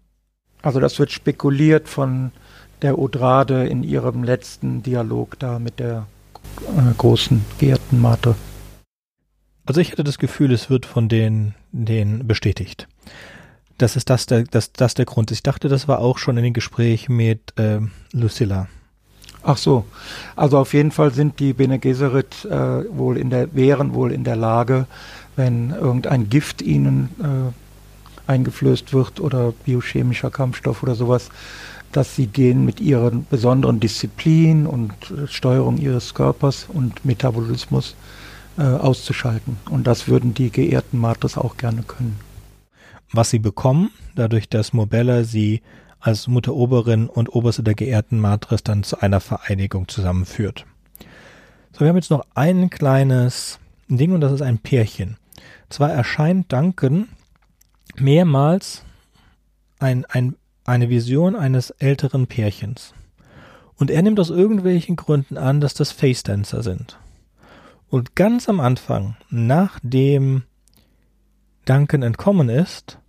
[0.61, 2.31] Also das wird spekuliert von
[2.81, 6.07] der Odrade in ihrem letzten Dialog da mit der
[6.61, 8.35] äh, großen geehrten Mate.
[9.65, 12.87] Also ich hatte das Gefühl, es wird von den, den bestätigt.
[13.77, 15.31] Das ist das der, das, das der Grund.
[15.31, 17.79] Ich dachte, das war auch schon in dem Gespräch mit äh,
[18.11, 18.67] Lucilla.
[19.43, 19.85] Ach so,
[20.35, 24.23] also auf jeden Fall sind die Bene Gesserit äh, wohl in der, wären wohl in
[24.23, 24.85] der Lage,
[25.35, 31.29] wenn irgendein Gift ihnen äh, eingeflößt wird oder biochemischer Kampfstoff oder sowas,
[31.91, 37.95] dass sie den mit ihrer besonderen Disziplin und äh, Steuerung ihres Körpers und Metabolismus
[38.57, 39.57] äh, auszuschalten.
[39.69, 42.19] Und das würden die geehrten Matres auch gerne können.
[43.11, 45.61] Was sie bekommen, dadurch, dass Mobella sie
[46.01, 50.65] als Mutter Oberin und Oberste der geehrten Matres dann zu einer Vereinigung zusammenführt.
[51.71, 55.17] So, wir haben jetzt noch ein kleines Ding und das ist ein Pärchen.
[55.69, 57.07] Zwar erscheint Duncan
[57.95, 58.83] mehrmals
[59.79, 60.35] ein, ein
[60.65, 62.93] eine Vision eines älteren Pärchens.
[63.75, 66.99] Und er nimmt aus irgendwelchen Gründen an, dass das Face Dancer sind.
[67.89, 70.43] Und ganz am Anfang, nachdem
[71.65, 72.99] Duncan entkommen ist,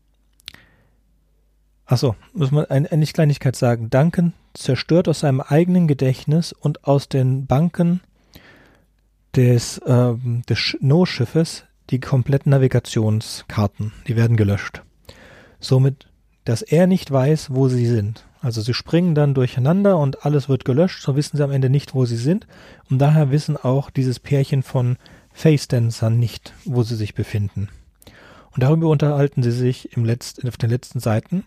[1.93, 7.09] achso, muss man eine, eine Kleinigkeit sagen, Duncan zerstört aus seinem eigenen Gedächtnis und aus
[7.09, 8.01] den Banken
[9.37, 10.15] des, äh,
[10.49, 13.93] des No-Schiffes die kompletten Navigationskarten.
[14.07, 14.83] Die werden gelöscht.
[15.61, 16.09] Somit
[16.45, 18.25] dass er nicht weiß, wo sie sind.
[18.41, 21.95] Also sie springen dann durcheinander und alles wird gelöscht, so wissen sie am Ende nicht,
[21.95, 22.49] wo sie sind.
[22.91, 24.97] Und daher wissen auch dieses Pärchen von
[25.33, 27.69] Face Dancern nicht, wo sie sich befinden.
[28.51, 31.45] Und darüber unterhalten sie sich im Letzt, auf den letzten Seiten.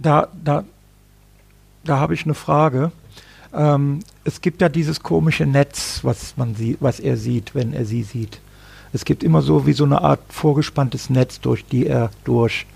[0.00, 0.64] Da, da,
[1.84, 2.90] da habe ich eine Frage.
[3.52, 7.84] Ähm, es gibt ja dieses komische Netz, was man sieht, was er sieht, wenn er
[7.84, 8.40] sie sieht.
[8.92, 12.66] Es gibt immer so wie so eine Art vorgespanntes Netz, durch die er durch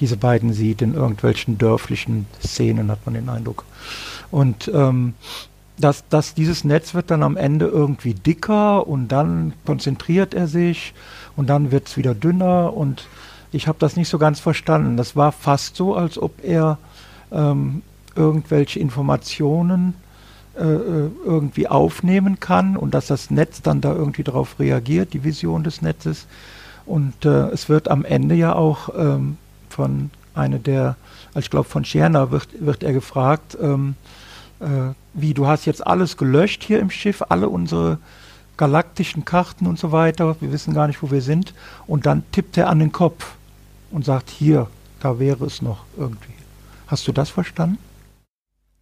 [0.00, 3.64] diese beiden sieht in irgendwelchen dörflichen Szenen, hat man den Eindruck.
[4.30, 5.14] Und ähm,
[5.78, 10.94] dass, dass dieses Netz wird dann am Ende irgendwie dicker und dann konzentriert er sich
[11.36, 13.06] und dann wird es wieder dünner und
[13.52, 14.96] ich habe das nicht so ganz verstanden.
[14.96, 16.78] Das war fast so, als ob er
[17.30, 17.82] ähm,
[18.16, 19.94] irgendwelche Informationen
[20.56, 25.24] äh, äh irgendwie aufnehmen kann und dass das Netz dann da irgendwie darauf reagiert, die
[25.24, 26.26] Vision des Netzes.
[26.84, 29.36] Und äh, es wird am Ende ja auch ähm,
[29.68, 30.96] von einer der,
[31.34, 33.94] ich glaube von Scherner wird, wird er gefragt, ähm,
[34.60, 37.98] äh, wie, du hast jetzt alles gelöscht hier im Schiff, alle unsere
[38.56, 41.54] galaktischen Karten und so weiter, wir wissen gar nicht, wo wir sind.
[41.86, 43.34] Und dann tippt er an den Kopf
[43.92, 44.68] und sagt, hier,
[45.00, 46.32] da wäre es noch irgendwie.
[46.86, 47.78] Hast du das verstanden?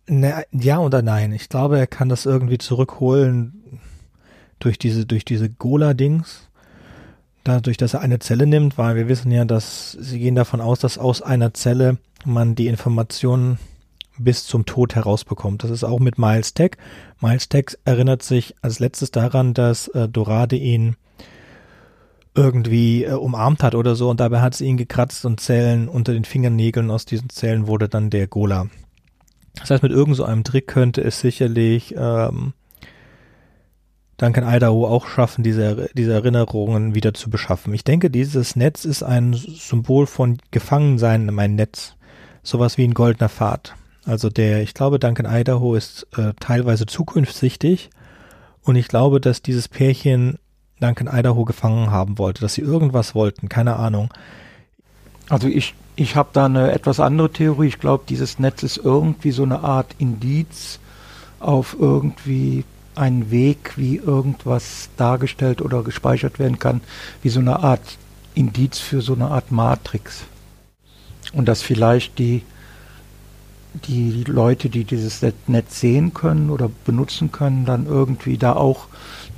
[0.09, 1.33] Ne, ja oder nein.
[1.33, 3.81] Ich glaube, er kann das irgendwie zurückholen,
[4.61, 6.49] durch diese, durch diese Gola-Dings,
[7.45, 10.79] dadurch, dass er eine Zelle nimmt, weil wir wissen ja, dass sie gehen davon aus,
[10.79, 13.59] dass aus einer Zelle man die Informationen
[14.19, 15.65] bis zum Tod herausbekommt.
[15.65, 16.73] Das ist auch mit Miles Tech.
[17.21, 20.97] Miles Tech erinnert sich als letztes daran, dass äh, Dorade ihn
[22.35, 26.13] irgendwie äh, umarmt hat oder so und dabei hat sie ihn gekratzt und Zellen unter
[26.13, 28.69] den Fingernägeln aus diesen Zellen wurde dann der Gola.
[29.57, 32.53] Das heißt, mit irgend so einem Trick könnte es sicherlich ähm,
[34.17, 37.73] Duncan Idaho auch schaffen, diese, diese Erinnerungen wieder zu beschaffen.
[37.75, 41.97] Ich denke, dieses Netz ist ein Symbol von Gefangensein in meinem Netz.
[42.43, 43.75] Sowas wie ein goldener Pfad.
[44.05, 47.91] Also der, ich glaube, Duncan Idaho ist äh, teilweise zukunftssichtig
[48.63, 50.39] und ich glaube, dass dieses Pärchen
[50.81, 54.13] Duncan Idaho gefangen haben wollte, dass sie irgendwas wollten, keine Ahnung.
[55.29, 57.69] Also ich, ich habe da eine etwas andere Theorie.
[57.69, 60.81] Ich glaube, dieses Netz ist irgendwie so eine Art Indiz
[61.39, 62.65] auf irgendwie
[62.95, 66.81] einen Weg, wie irgendwas dargestellt oder gespeichert werden kann,
[67.23, 67.99] wie so eine Art
[68.35, 70.25] Indiz für so eine Art Matrix.
[71.33, 72.43] Und dass vielleicht die
[73.73, 78.89] die Leute, die dieses Netz sehen können oder benutzen können, dann irgendwie da auch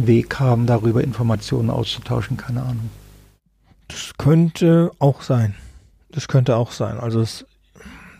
[0.06, 2.90] Weg haben, darüber Informationen auszutauschen, keine Ahnung.
[3.88, 5.54] Das könnte auch sein.
[6.10, 6.98] Das könnte auch sein.
[6.98, 7.44] Also es,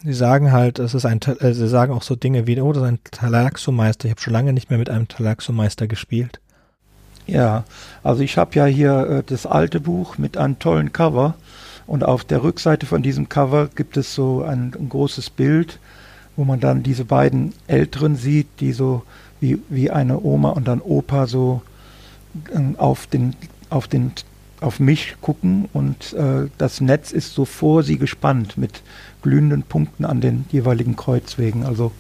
[0.03, 2.83] sie sagen halt, es ist ein, äh, sie sagen auch so Dinge wie, oh, das
[2.83, 4.07] ist ein Talaxomeister.
[4.07, 6.41] Ich habe schon lange nicht mehr mit einem Talaxomeister gespielt.
[7.27, 7.65] Ja,
[8.03, 11.35] also ich habe ja hier äh, das alte Buch mit einem tollen Cover
[11.87, 15.79] und auf der Rückseite von diesem Cover gibt es so ein, ein großes Bild
[16.37, 19.03] wo man dann diese beiden Älteren sieht, die so
[19.41, 21.63] wie, wie eine Oma und dann Opa so
[22.79, 23.37] auf den,
[23.71, 24.13] auf den
[24.61, 28.83] auf mich gucken und äh, das Netz ist so vor sie gespannt mit
[29.21, 31.65] glühenden Punkten an den jeweiligen Kreuzwegen.
[31.65, 31.91] Also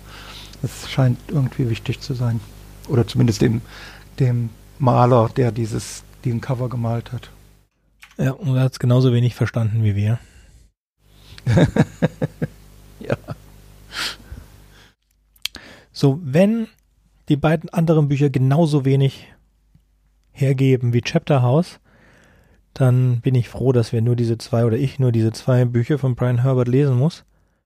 [0.62, 2.40] das scheint irgendwie wichtig zu sein.
[2.88, 3.62] Oder zumindest dem,
[4.20, 7.30] dem Maler, der dieses, diesen Cover gemalt hat.
[8.16, 10.18] Ja, und er hat es genauso wenig verstanden wie wir.
[13.00, 13.16] ja.
[15.92, 16.68] So, wenn
[17.28, 19.26] die beiden anderen Bücher genauso wenig
[20.32, 21.78] hergeben wie Chapter House,
[22.74, 25.98] dann bin ich froh, dass wir nur diese zwei oder ich nur diese zwei Bücher
[25.98, 27.24] von Brian Herbert lesen muss.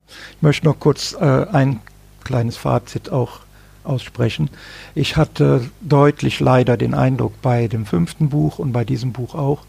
[0.08, 1.80] Ich möchte noch kurz äh, ein
[2.24, 3.40] kleines Fazit auch
[3.84, 4.50] aussprechen.
[4.94, 9.62] Ich hatte deutlich leider den Eindruck bei dem fünften Buch und bei diesem Buch auch,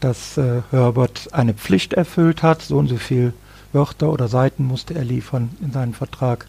[0.00, 2.62] dass äh, Herbert eine Pflicht erfüllt hat.
[2.62, 3.32] So und so viel
[3.72, 6.46] Wörter oder Seiten musste er liefern in seinen Vertrag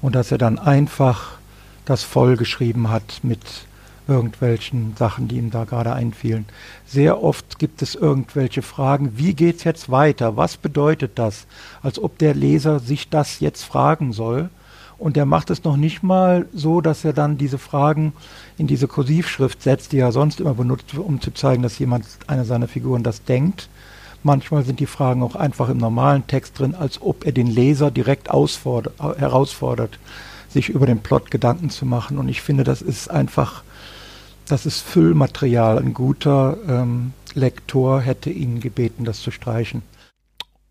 [0.00, 1.38] und dass er dann einfach
[1.84, 3.65] das vollgeschrieben hat mit
[4.08, 6.46] irgendwelchen Sachen, die ihm da gerade einfielen.
[6.86, 10.36] Sehr oft gibt es irgendwelche Fragen, wie geht's jetzt weiter?
[10.36, 11.46] Was bedeutet das?
[11.82, 14.50] Als ob der Leser sich das jetzt fragen soll.
[14.98, 18.14] Und er macht es noch nicht mal so, dass er dann diese Fragen
[18.56, 22.46] in diese Kursivschrift setzt, die er sonst immer benutzt, um zu zeigen, dass jemand, eine
[22.46, 23.68] seiner Figuren das denkt.
[24.22, 27.90] Manchmal sind die Fragen auch einfach im normalen Text drin, als ob er den Leser
[27.90, 29.98] direkt herausfordert,
[30.56, 32.16] sich über den Plot Gedanken zu machen.
[32.18, 33.62] Und ich finde, das ist einfach,
[34.46, 35.78] das ist Füllmaterial.
[35.78, 39.82] Ein guter ähm, Lektor hätte ihn gebeten, das zu streichen.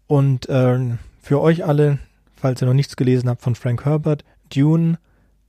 [0.08, 0.80] Und äh,
[1.21, 2.00] für euch alle,
[2.36, 4.98] falls ihr noch nichts gelesen habt von Frank Herbert, Dune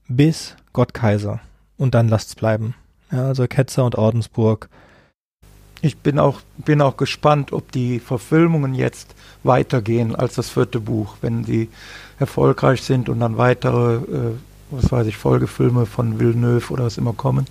[0.06, 1.40] bis Gottkaiser.
[1.78, 2.74] Und dann lasst's bleiben.
[3.10, 4.68] Ja, also Ketzer und Ordensburg
[5.82, 11.16] ich bin auch, bin auch gespannt, ob die Verfilmungen jetzt weitergehen als das vierte Buch,
[11.20, 11.68] wenn sie
[12.18, 14.32] erfolgreich sind und dann weitere, äh,
[14.70, 17.46] was weiß ich, Folgefilme von Villeneuve oder was immer kommen,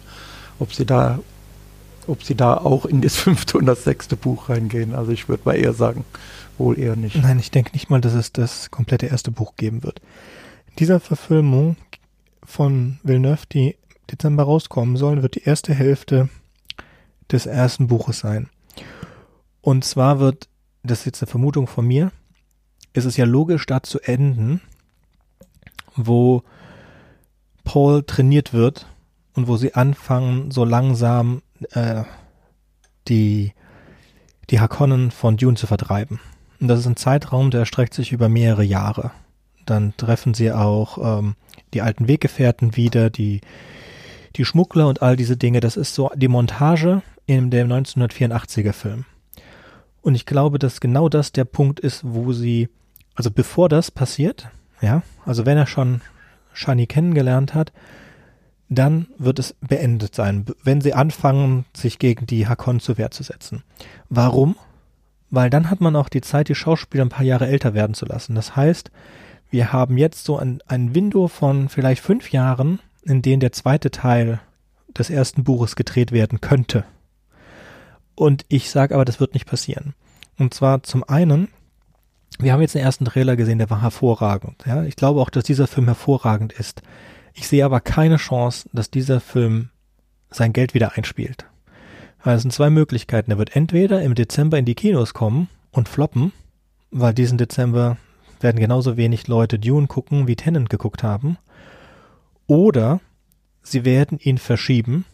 [0.60, 1.20] ob sie da,
[2.08, 4.96] ob sie da auch in das fünfte und das sechste Buch reingehen.
[4.96, 6.06] Also ich würde mal eher sagen,
[6.58, 7.22] wohl eher nicht.
[7.22, 10.02] Nein, ich denke nicht mal, dass es das komplette erste Buch geben wird.
[10.80, 11.78] Dieser Verfilmung
[12.44, 13.76] von Villeneuve, die
[14.12, 16.30] Dezember rauskommen soll, wird die erste Hälfte
[17.32, 18.50] des ersten Buches sein.
[19.62, 20.48] Und zwar wird,
[20.84, 22.12] das ist jetzt eine Vermutung von mir,
[22.96, 24.62] ist es ja logisch, da zu enden,
[25.96, 26.44] wo
[27.64, 28.88] Paul trainiert wird
[29.34, 31.42] und wo sie anfangen, so langsam
[31.72, 32.04] äh,
[33.08, 33.54] die,
[34.50, 36.20] die Hakonnen von Dune zu vertreiben.
[36.60, 39.12] Und das ist ein Zeitraum, der erstreckt sich über mehrere Jahre.
[39.66, 41.36] Dann treffen sie auch ähm,
[41.74, 43.42] die alten Weggefährten wieder, die,
[44.36, 45.60] die Schmuggler und all diese Dinge.
[45.60, 49.06] Das ist so die Montage in dem 1984er Film.
[50.02, 52.70] Und ich glaube, dass genau das der Punkt ist, wo sie,
[53.16, 54.50] also bevor das passiert,
[54.82, 56.02] ja, also wenn er schon
[56.54, 57.72] Shani kennengelernt hat,
[58.70, 63.24] dann wird es beendet sein, wenn sie anfangen, sich gegen die Hakon zur Wehr zu
[63.24, 63.64] setzen.
[64.10, 64.56] Warum?
[65.30, 68.06] Weil dann hat man auch die Zeit, die Schauspieler ein paar Jahre älter werden zu
[68.06, 68.36] lassen.
[68.36, 68.92] Das heißt,
[69.50, 73.92] wir haben jetzt so ein, ein Window von vielleicht fünf Jahren, in denen der zweite
[73.92, 74.40] Teil
[74.98, 76.86] des ersten Buches gedreht werden könnte.
[78.16, 79.94] Und ich sage aber, das wird nicht passieren.
[80.38, 81.50] Und zwar zum einen,
[82.40, 84.64] wir haben jetzt den ersten Trailer gesehen, der war hervorragend.
[84.66, 84.84] Ja?
[84.84, 86.82] Ich glaube auch, dass dieser Film hervorragend ist.
[87.34, 89.70] Ich sehe aber keine Chance, dass dieser Film
[90.30, 91.46] sein Geld wieder einspielt.
[92.24, 93.32] Weil es sind zwei Möglichkeiten.
[93.32, 96.32] Er wird entweder im Dezember in die Kinos kommen und floppen,
[96.92, 97.98] weil diesen Dezember
[98.40, 101.38] werden genauso wenig Leute Dune gucken, wie Tennant geguckt haben.
[102.48, 103.00] Oder
[103.62, 105.06] sie werden ihn verschieben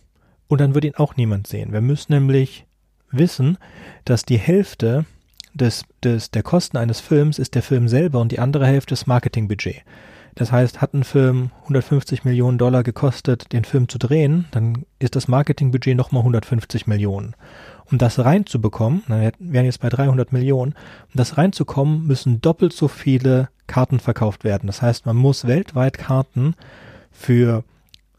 [0.48, 1.72] und dann wird ihn auch niemand sehen.
[1.72, 2.66] Wir müssen nämlich
[3.12, 3.58] wissen,
[4.06, 5.06] dass die Hälfte
[5.54, 9.08] des, des, der Kosten eines Films ist der Film selber und die andere Hälfte ist
[9.08, 9.84] Marketingbudget.
[10.36, 15.16] Das heißt, hat ein Film 150 Millionen Dollar gekostet, den Film zu drehen, dann ist
[15.16, 17.36] das Marketingbudget nochmal 150 Millionen.
[17.92, 22.88] Um das reinzubekommen, dann wären jetzt bei 300 Millionen, um das reinzukommen, müssen doppelt so
[22.88, 24.68] viele Karten verkauft werden.
[24.68, 26.56] Das heißt, man muss weltweit Karten
[27.12, 27.66] für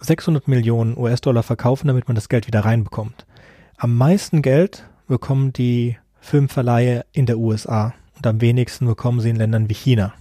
[0.00, 3.24] 600 Millionen US-Dollar verkaufen, damit man das Geld wieder reinbekommt.
[3.78, 9.36] Am meisten Geld bekommen die Filmverleihe in der USA und am wenigsten bekommen sie in
[9.36, 10.14] Ländern wie China.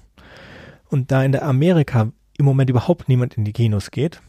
[0.89, 4.20] Und da in der Amerika im Moment überhaupt niemand in die Kinos geht,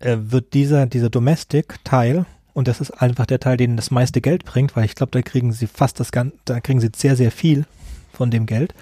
[0.00, 2.24] äh, wird dieser, dieser Domestic-Teil,
[2.54, 5.22] und das ist einfach der Teil, den das meiste Geld bringt, weil ich glaube, da
[5.22, 7.66] kriegen sie fast das Ganze, da kriegen sie sehr, sehr viel
[8.12, 8.72] von dem Geld,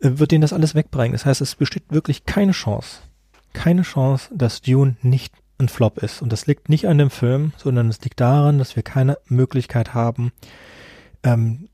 [0.00, 1.12] äh, wird denen das alles wegbringen.
[1.12, 2.98] Das heißt, es besteht wirklich keine Chance,
[3.52, 5.32] keine Chance, dass Dune nicht
[5.64, 6.22] ein Flop ist.
[6.22, 9.94] Und das liegt nicht an dem Film, sondern es liegt daran, dass wir keine Möglichkeit
[9.94, 10.32] haben,
[11.22, 11.68] ähm,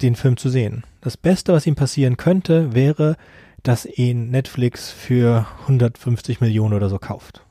[0.00, 0.84] den Film zu sehen.
[1.00, 3.16] Das Beste, was ihm passieren könnte, wäre,
[3.62, 7.42] dass ihn Netflix für 150 Millionen oder so kauft.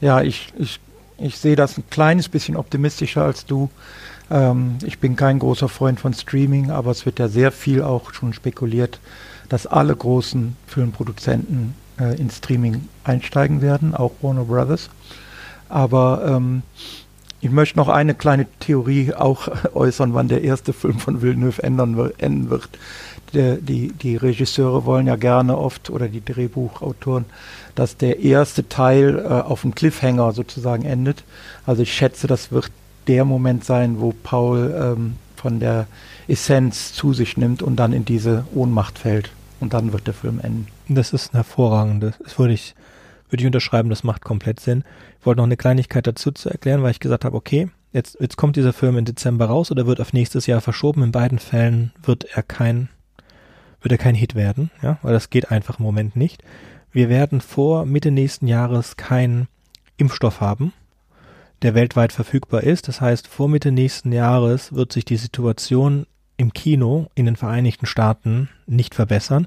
[0.00, 0.80] Ja, ich, ich,
[1.18, 3.70] ich sehe das ein kleines bisschen optimistischer als du.
[4.30, 8.12] Ähm, ich bin kein großer Freund von Streaming, aber es wird ja sehr viel auch
[8.12, 9.00] schon spekuliert,
[9.48, 14.90] dass alle großen Filmproduzenten äh, in Streaming einsteigen werden, auch Warner Brothers.
[15.72, 16.62] Aber ähm,
[17.40, 22.12] ich möchte noch eine kleine Theorie auch äußern, wann der erste Film von Villeneuve ändern,
[22.18, 22.68] enden wird.
[23.32, 27.24] Der, die, die Regisseure wollen ja gerne oft, oder die Drehbuchautoren,
[27.74, 31.24] dass der erste Teil äh, auf dem Cliffhanger sozusagen endet.
[31.64, 32.70] Also ich schätze, das wird
[33.06, 35.86] der Moment sein, wo Paul ähm, von der
[36.28, 39.30] Essenz zu sich nimmt und dann in diese Ohnmacht fällt.
[39.58, 40.66] Und dann wird der Film enden.
[40.88, 42.14] Das ist ein hervorragendes.
[42.22, 42.74] Das würde ich,
[43.32, 44.84] würde ich unterschreiben, das macht komplett Sinn.
[45.18, 48.36] Ich wollte noch eine Kleinigkeit dazu zu erklären, weil ich gesagt habe, okay, jetzt, jetzt
[48.36, 51.02] kommt dieser Film im Dezember raus oder wird auf nächstes Jahr verschoben.
[51.02, 52.88] In beiden Fällen wird er kein,
[53.80, 56.42] wird er kein Hit werden, ja, weil das geht einfach im Moment nicht.
[56.92, 59.48] Wir werden vor Mitte nächsten Jahres keinen
[59.96, 60.74] Impfstoff haben,
[61.62, 62.86] der weltweit verfügbar ist.
[62.86, 66.06] Das heißt, vor Mitte nächsten Jahres wird sich die Situation
[66.36, 69.46] im Kino in den Vereinigten Staaten nicht verbessern.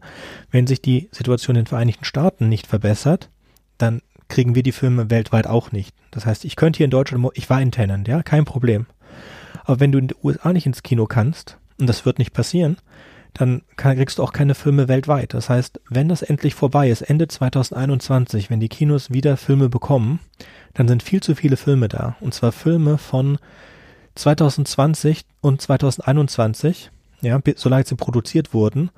[0.49, 3.29] Wenn sich die Situation in den Vereinigten Staaten nicht verbessert,
[3.77, 5.93] dann kriegen wir die Filme weltweit auch nicht.
[6.11, 8.87] Das heißt, ich könnte hier in Deutschland, ich war in Tenant, ja, kein Problem.
[9.63, 12.77] Aber wenn du in den USA nicht ins Kino kannst, und das wird nicht passieren,
[13.33, 15.33] dann kriegst du auch keine Filme weltweit.
[15.33, 20.19] Das heißt, wenn das endlich vorbei ist, Ende 2021, wenn die Kinos wieder Filme bekommen,
[20.73, 22.15] dann sind viel zu viele Filme da.
[22.21, 23.37] Und zwar Filme von
[24.15, 28.89] 2020 und 2021, ja, solange sie produziert wurden.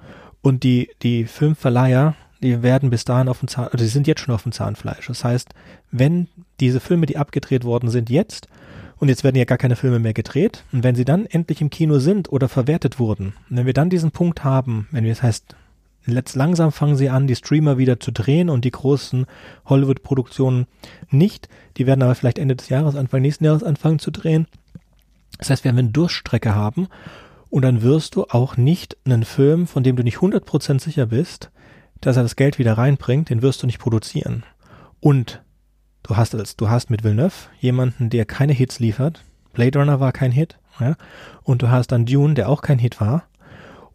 [0.42, 4.22] Und die, die Filmverleiher, die werden bis dahin auf dem Zahn, also die sind jetzt
[4.22, 5.08] schon auf dem Zahnfleisch.
[5.08, 5.50] Das heißt,
[5.92, 6.28] wenn
[6.60, 8.48] diese Filme, die abgedreht worden sind, jetzt,
[9.00, 11.70] und jetzt werden ja gar keine Filme mehr gedreht, und wenn sie dann endlich im
[11.70, 15.56] Kino sind oder verwertet wurden, wenn wir dann diesen Punkt haben, wenn wir, das heißt,
[16.06, 19.26] letzt langsam fangen sie an, die Streamer wieder zu drehen und die großen
[19.66, 20.68] Hollywood-Produktionen
[21.10, 24.48] nicht, die werden aber vielleicht Ende des Jahres, Anfang nächsten Jahres anfangen zu drehen,
[25.38, 26.88] das heißt, wir eine Durststrecke haben
[27.50, 31.52] und dann wirst du auch nicht einen Film, von dem du nicht 100% sicher bist,
[32.02, 34.44] dass er das Geld wieder reinbringt, den wirst du nicht produzieren.
[35.00, 35.42] Und
[36.04, 39.24] du hast als, du hast mit Villeneuve jemanden, der keine Hits liefert.
[39.54, 40.96] Blade Runner war kein Hit, ja.
[41.44, 43.24] Und du hast dann Dune, der auch kein Hit war.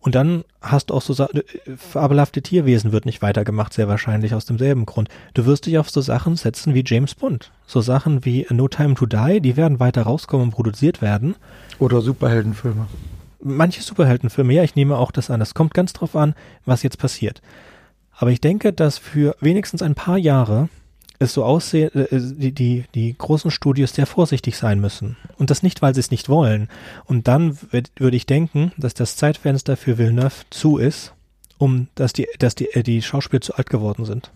[0.03, 1.43] Und dann hast du auch so äh,
[1.77, 5.09] fabelhafte Tierwesen wird nicht weitergemacht, sehr wahrscheinlich aus demselben Grund.
[5.35, 7.53] Du wirst dich auf so Sachen setzen wie James Bond.
[7.67, 11.37] So Sachen wie No Time to Die, die werden weiter rauskommen und produziert werden.
[11.79, 12.89] Oder Superheldenfilme.
[13.41, 15.39] Manche Superheldenfilme, ja, ich nehme auch das an.
[15.39, 16.35] Das kommt ganz drauf an,
[16.65, 17.41] was jetzt passiert.
[18.23, 20.69] Aber ich denke, dass für wenigstens ein paar Jahre
[21.19, 25.17] es so aussehen, äh, die, die, die großen Studios sehr vorsichtig sein müssen.
[25.39, 26.69] Und das nicht, weil sie es nicht wollen.
[27.05, 27.59] Und dann
[27.97, 31.15] würde ich denken, dass das Zeitfenster für Villeneuve zu ist,
[31.59, 34.31] um dass die, dass die, äh, die Schauspieler zu alt geworden sind.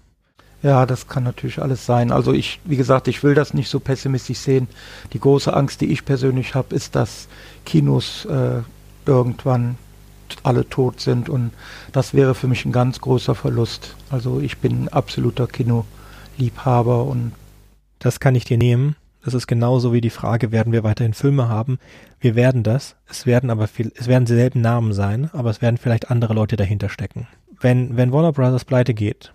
[0.65, 2.11] Ja, das kann natürlich alles sein.
[2.11, 4.67] Also ich, wie gesagt, ich will das nicht so pessimistisch sehen.
[5.13, 7.29] Die große Angst, die ich persönlich habe, ist, dass
[7.65, 8.63] Kinos äh,
[9.07, 9.79] irgendwann
[10.43, 11.53] alle tot sind und
[11.93, 13.95] das wäre für mich ein ganz großer Verlust.
[14.11, 15.85] Also ich bin absoluter Kino
[16.37, 17.33] Liebhaber und
[17.99, 18.97] das kann ich dir nehmen.
[19.25, 21.79] Das ist genauso wie die Frage, werden wir weiterhin Filme haben?
[22.21, 22.95] Wir werden das.
[23.09, 26.57] Es werden aber viel, es werden dieselben Namen sein, aber es werden vielleicht andere Leute
[26.57, 27.27] dahinter stecken.
[27.61, 29.33] Wenn, wenn Warner Brothers pleite geht,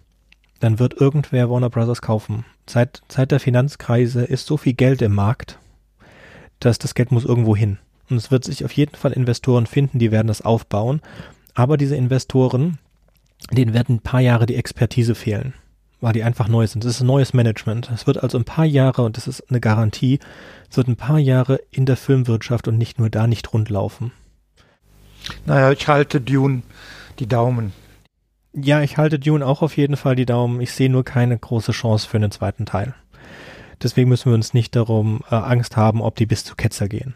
[0.62, 2.46] dann wird irgendwer Warner Brothers kaufen.
[2.68, 5.60] Seit, seit der Finanzkrise ist so viel Geld im Markt,
[6.60, 7.78] dass das Geld muss irgendwo hin.
[8.12, 11.02] Und es wird sich auf jeden Fall Investoren finden, die werden das aufbauen.
[11.54, 12.78] Aber diese Investoren,
[13.52, 15.54] denen werden ein paar Jahre die Expertise fehlen,
[16.00, 16.84] weil die einfach neu sind.
[16.84, 17.90] Das ist ein neues Management.
[17.92, 20.20] Es wird also ein paar Jahre, und das ist eine Garantie,
[20.70, 24.12] es wird ein paar Jahre in der Filmwirtschaft und nicht nur da nicht rundlaufen.
[25.46, 26.64] Naja, ich halte Dune
[27.20, 27.74] die Daumen.
[28.54, 30.60] Ja, ich halte Dune auch auf jeden Fall die Daumen.
[30.60, 32.94] Ich sehe nur keine große Chance für einen zweiten Teil.
[33.82, 37.16] Deswegen müssen wir uns nicht darum äh, Angst haben, ob die bis zu Ketzer gehen.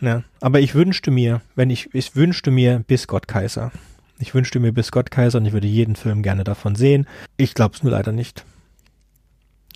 [0.00, 3.72] Ja, aber ich wünschte mir, wenn ich, ich wünschte mir bis Gott Kaiser.
[4.20, 7.06] Ich wünschte mir bis Gott Kaiser und ich würde jeden Film gerne davon sehen.
[7.36, 8.44] Ich glaube es nur leider nicht.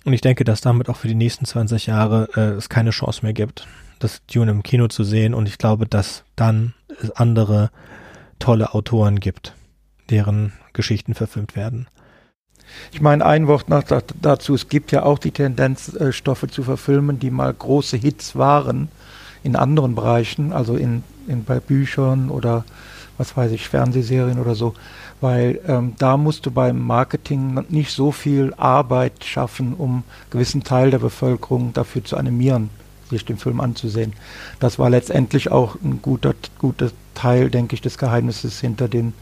[0.05, 3.21] Und ich denke, dass damit auch für die nächsten 20 Jahre äh, es keine Chance
[3.23, 3.67] mehr gibt,
[3.99, 5.33] das Dune im Kino zu sehen.
[5.33, 7.71] Und ich glaube, dass dann es andere
[8.39, 9.55] tolle Autoren gibt
[10.09, 11.87] deren Geschichten verfilmt werden.
[12.91, 14.55] Ich meine, ein Wort noch dazu.
[14.55, 18.89] Es gibt ja auch die Tendenz, äh, Stoffe zu verfilmen, die mal große Hits waren
[19.43, 22.63] in anderen Bereichen, also in, in bei Büchern oder
[23.17, 24.73] was weiß ich, Fernsehserien oder so,
[25.21, 30.63] weil ähm, da musst du beim Marketing nicht so viel Arbeit schaffen, um einen gewissen
[30.63, 32.69] Teil der Bevölkerung dafür zu animieren,
[33.09, 34.13] sich den Film anzusehen.
[34.59, 39.13] Das war letztendlich auch ein guter, guter Teil, denke ich, des Geheimnisses hinter den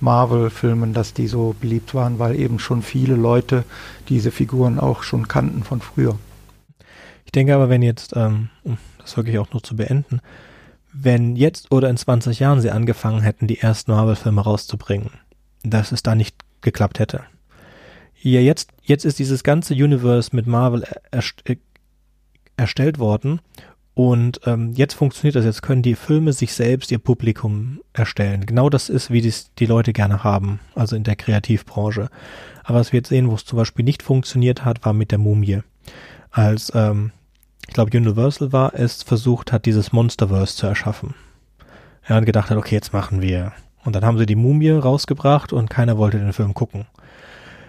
[0.00, 3.64] Marvel-Filmen, dass die so beliebt waren, weil eben schon viele Leute
[4.08, 6.18] diese Figuren auch schon kannten von früher.
[7.36, 8.48] Ich denke aber, wenn jetzt, ähm,
[8.98, 10.22] das wirklich auch noch zu beenden,
[10.94, 15.10] wenn jetzt oder in 20 Jahren sie angefangen hätten, die ersten Marvel-Filme rauszubringen,
[15.62, 17.24] dass es da nicht geklappt hätte.
[18.22, 21.44] Ja, jetzt, jetzt ist dieses ganze Universe mit Marvel erst,
[22.56, 23.40] erstellt worden
[23.92, 25.44] und ähm, jetzt funktioniert das.
[25.44, 28.46] Jetzt können die Filme sich selbst ihr Publikum erstellen.
[28.46, 32.08] Genau das ist, wie dies die Leute gerne haben, also in der Kreativbranche.
[32.64, 35.18] Aber was wir jetzt sehen, wo es zum Beispiel nicht funktioniert hat, war mit der
[35.18, 35.60] Mumie.
[36.30, 37.12] Als, ähm,
[37.66, 41.14] ich glaube, Universal war es, versucht hat, dieses Monsterverse zu erschaffen.
[42.02, 43.52] Er hat gedacht hat, okay, jetzt machen wir.
[43.84, 46.86] Und dann haben sie die Mumie rausgebracht und keiner wollte den Film gucken.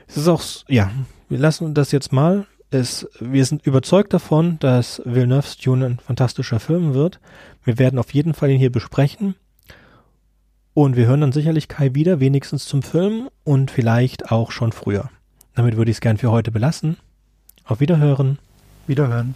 [0.07, 0.91] Es ist auch, ja,
[1.29, 6.59] wir lassen das jetzt mal es, wir sind überzeugt davon, dass Villeneuve's Dune ein fantastischer
[6.59, 7.19] Film wird.
[7.63, 9.35] Wir werden auf jeden Fall ihn hier besprechen.
[10.73, 15.09] Und wir hören dann sicherlich Kai wieder, wenigstens zum Film und vielleicht auch schon früher.
[15.55, 16.97] Damit würde ich es gern für heute belassen.
[17.65, 18.37] Auf Wiederhören.
[18.85, 19.35] Wiederhören.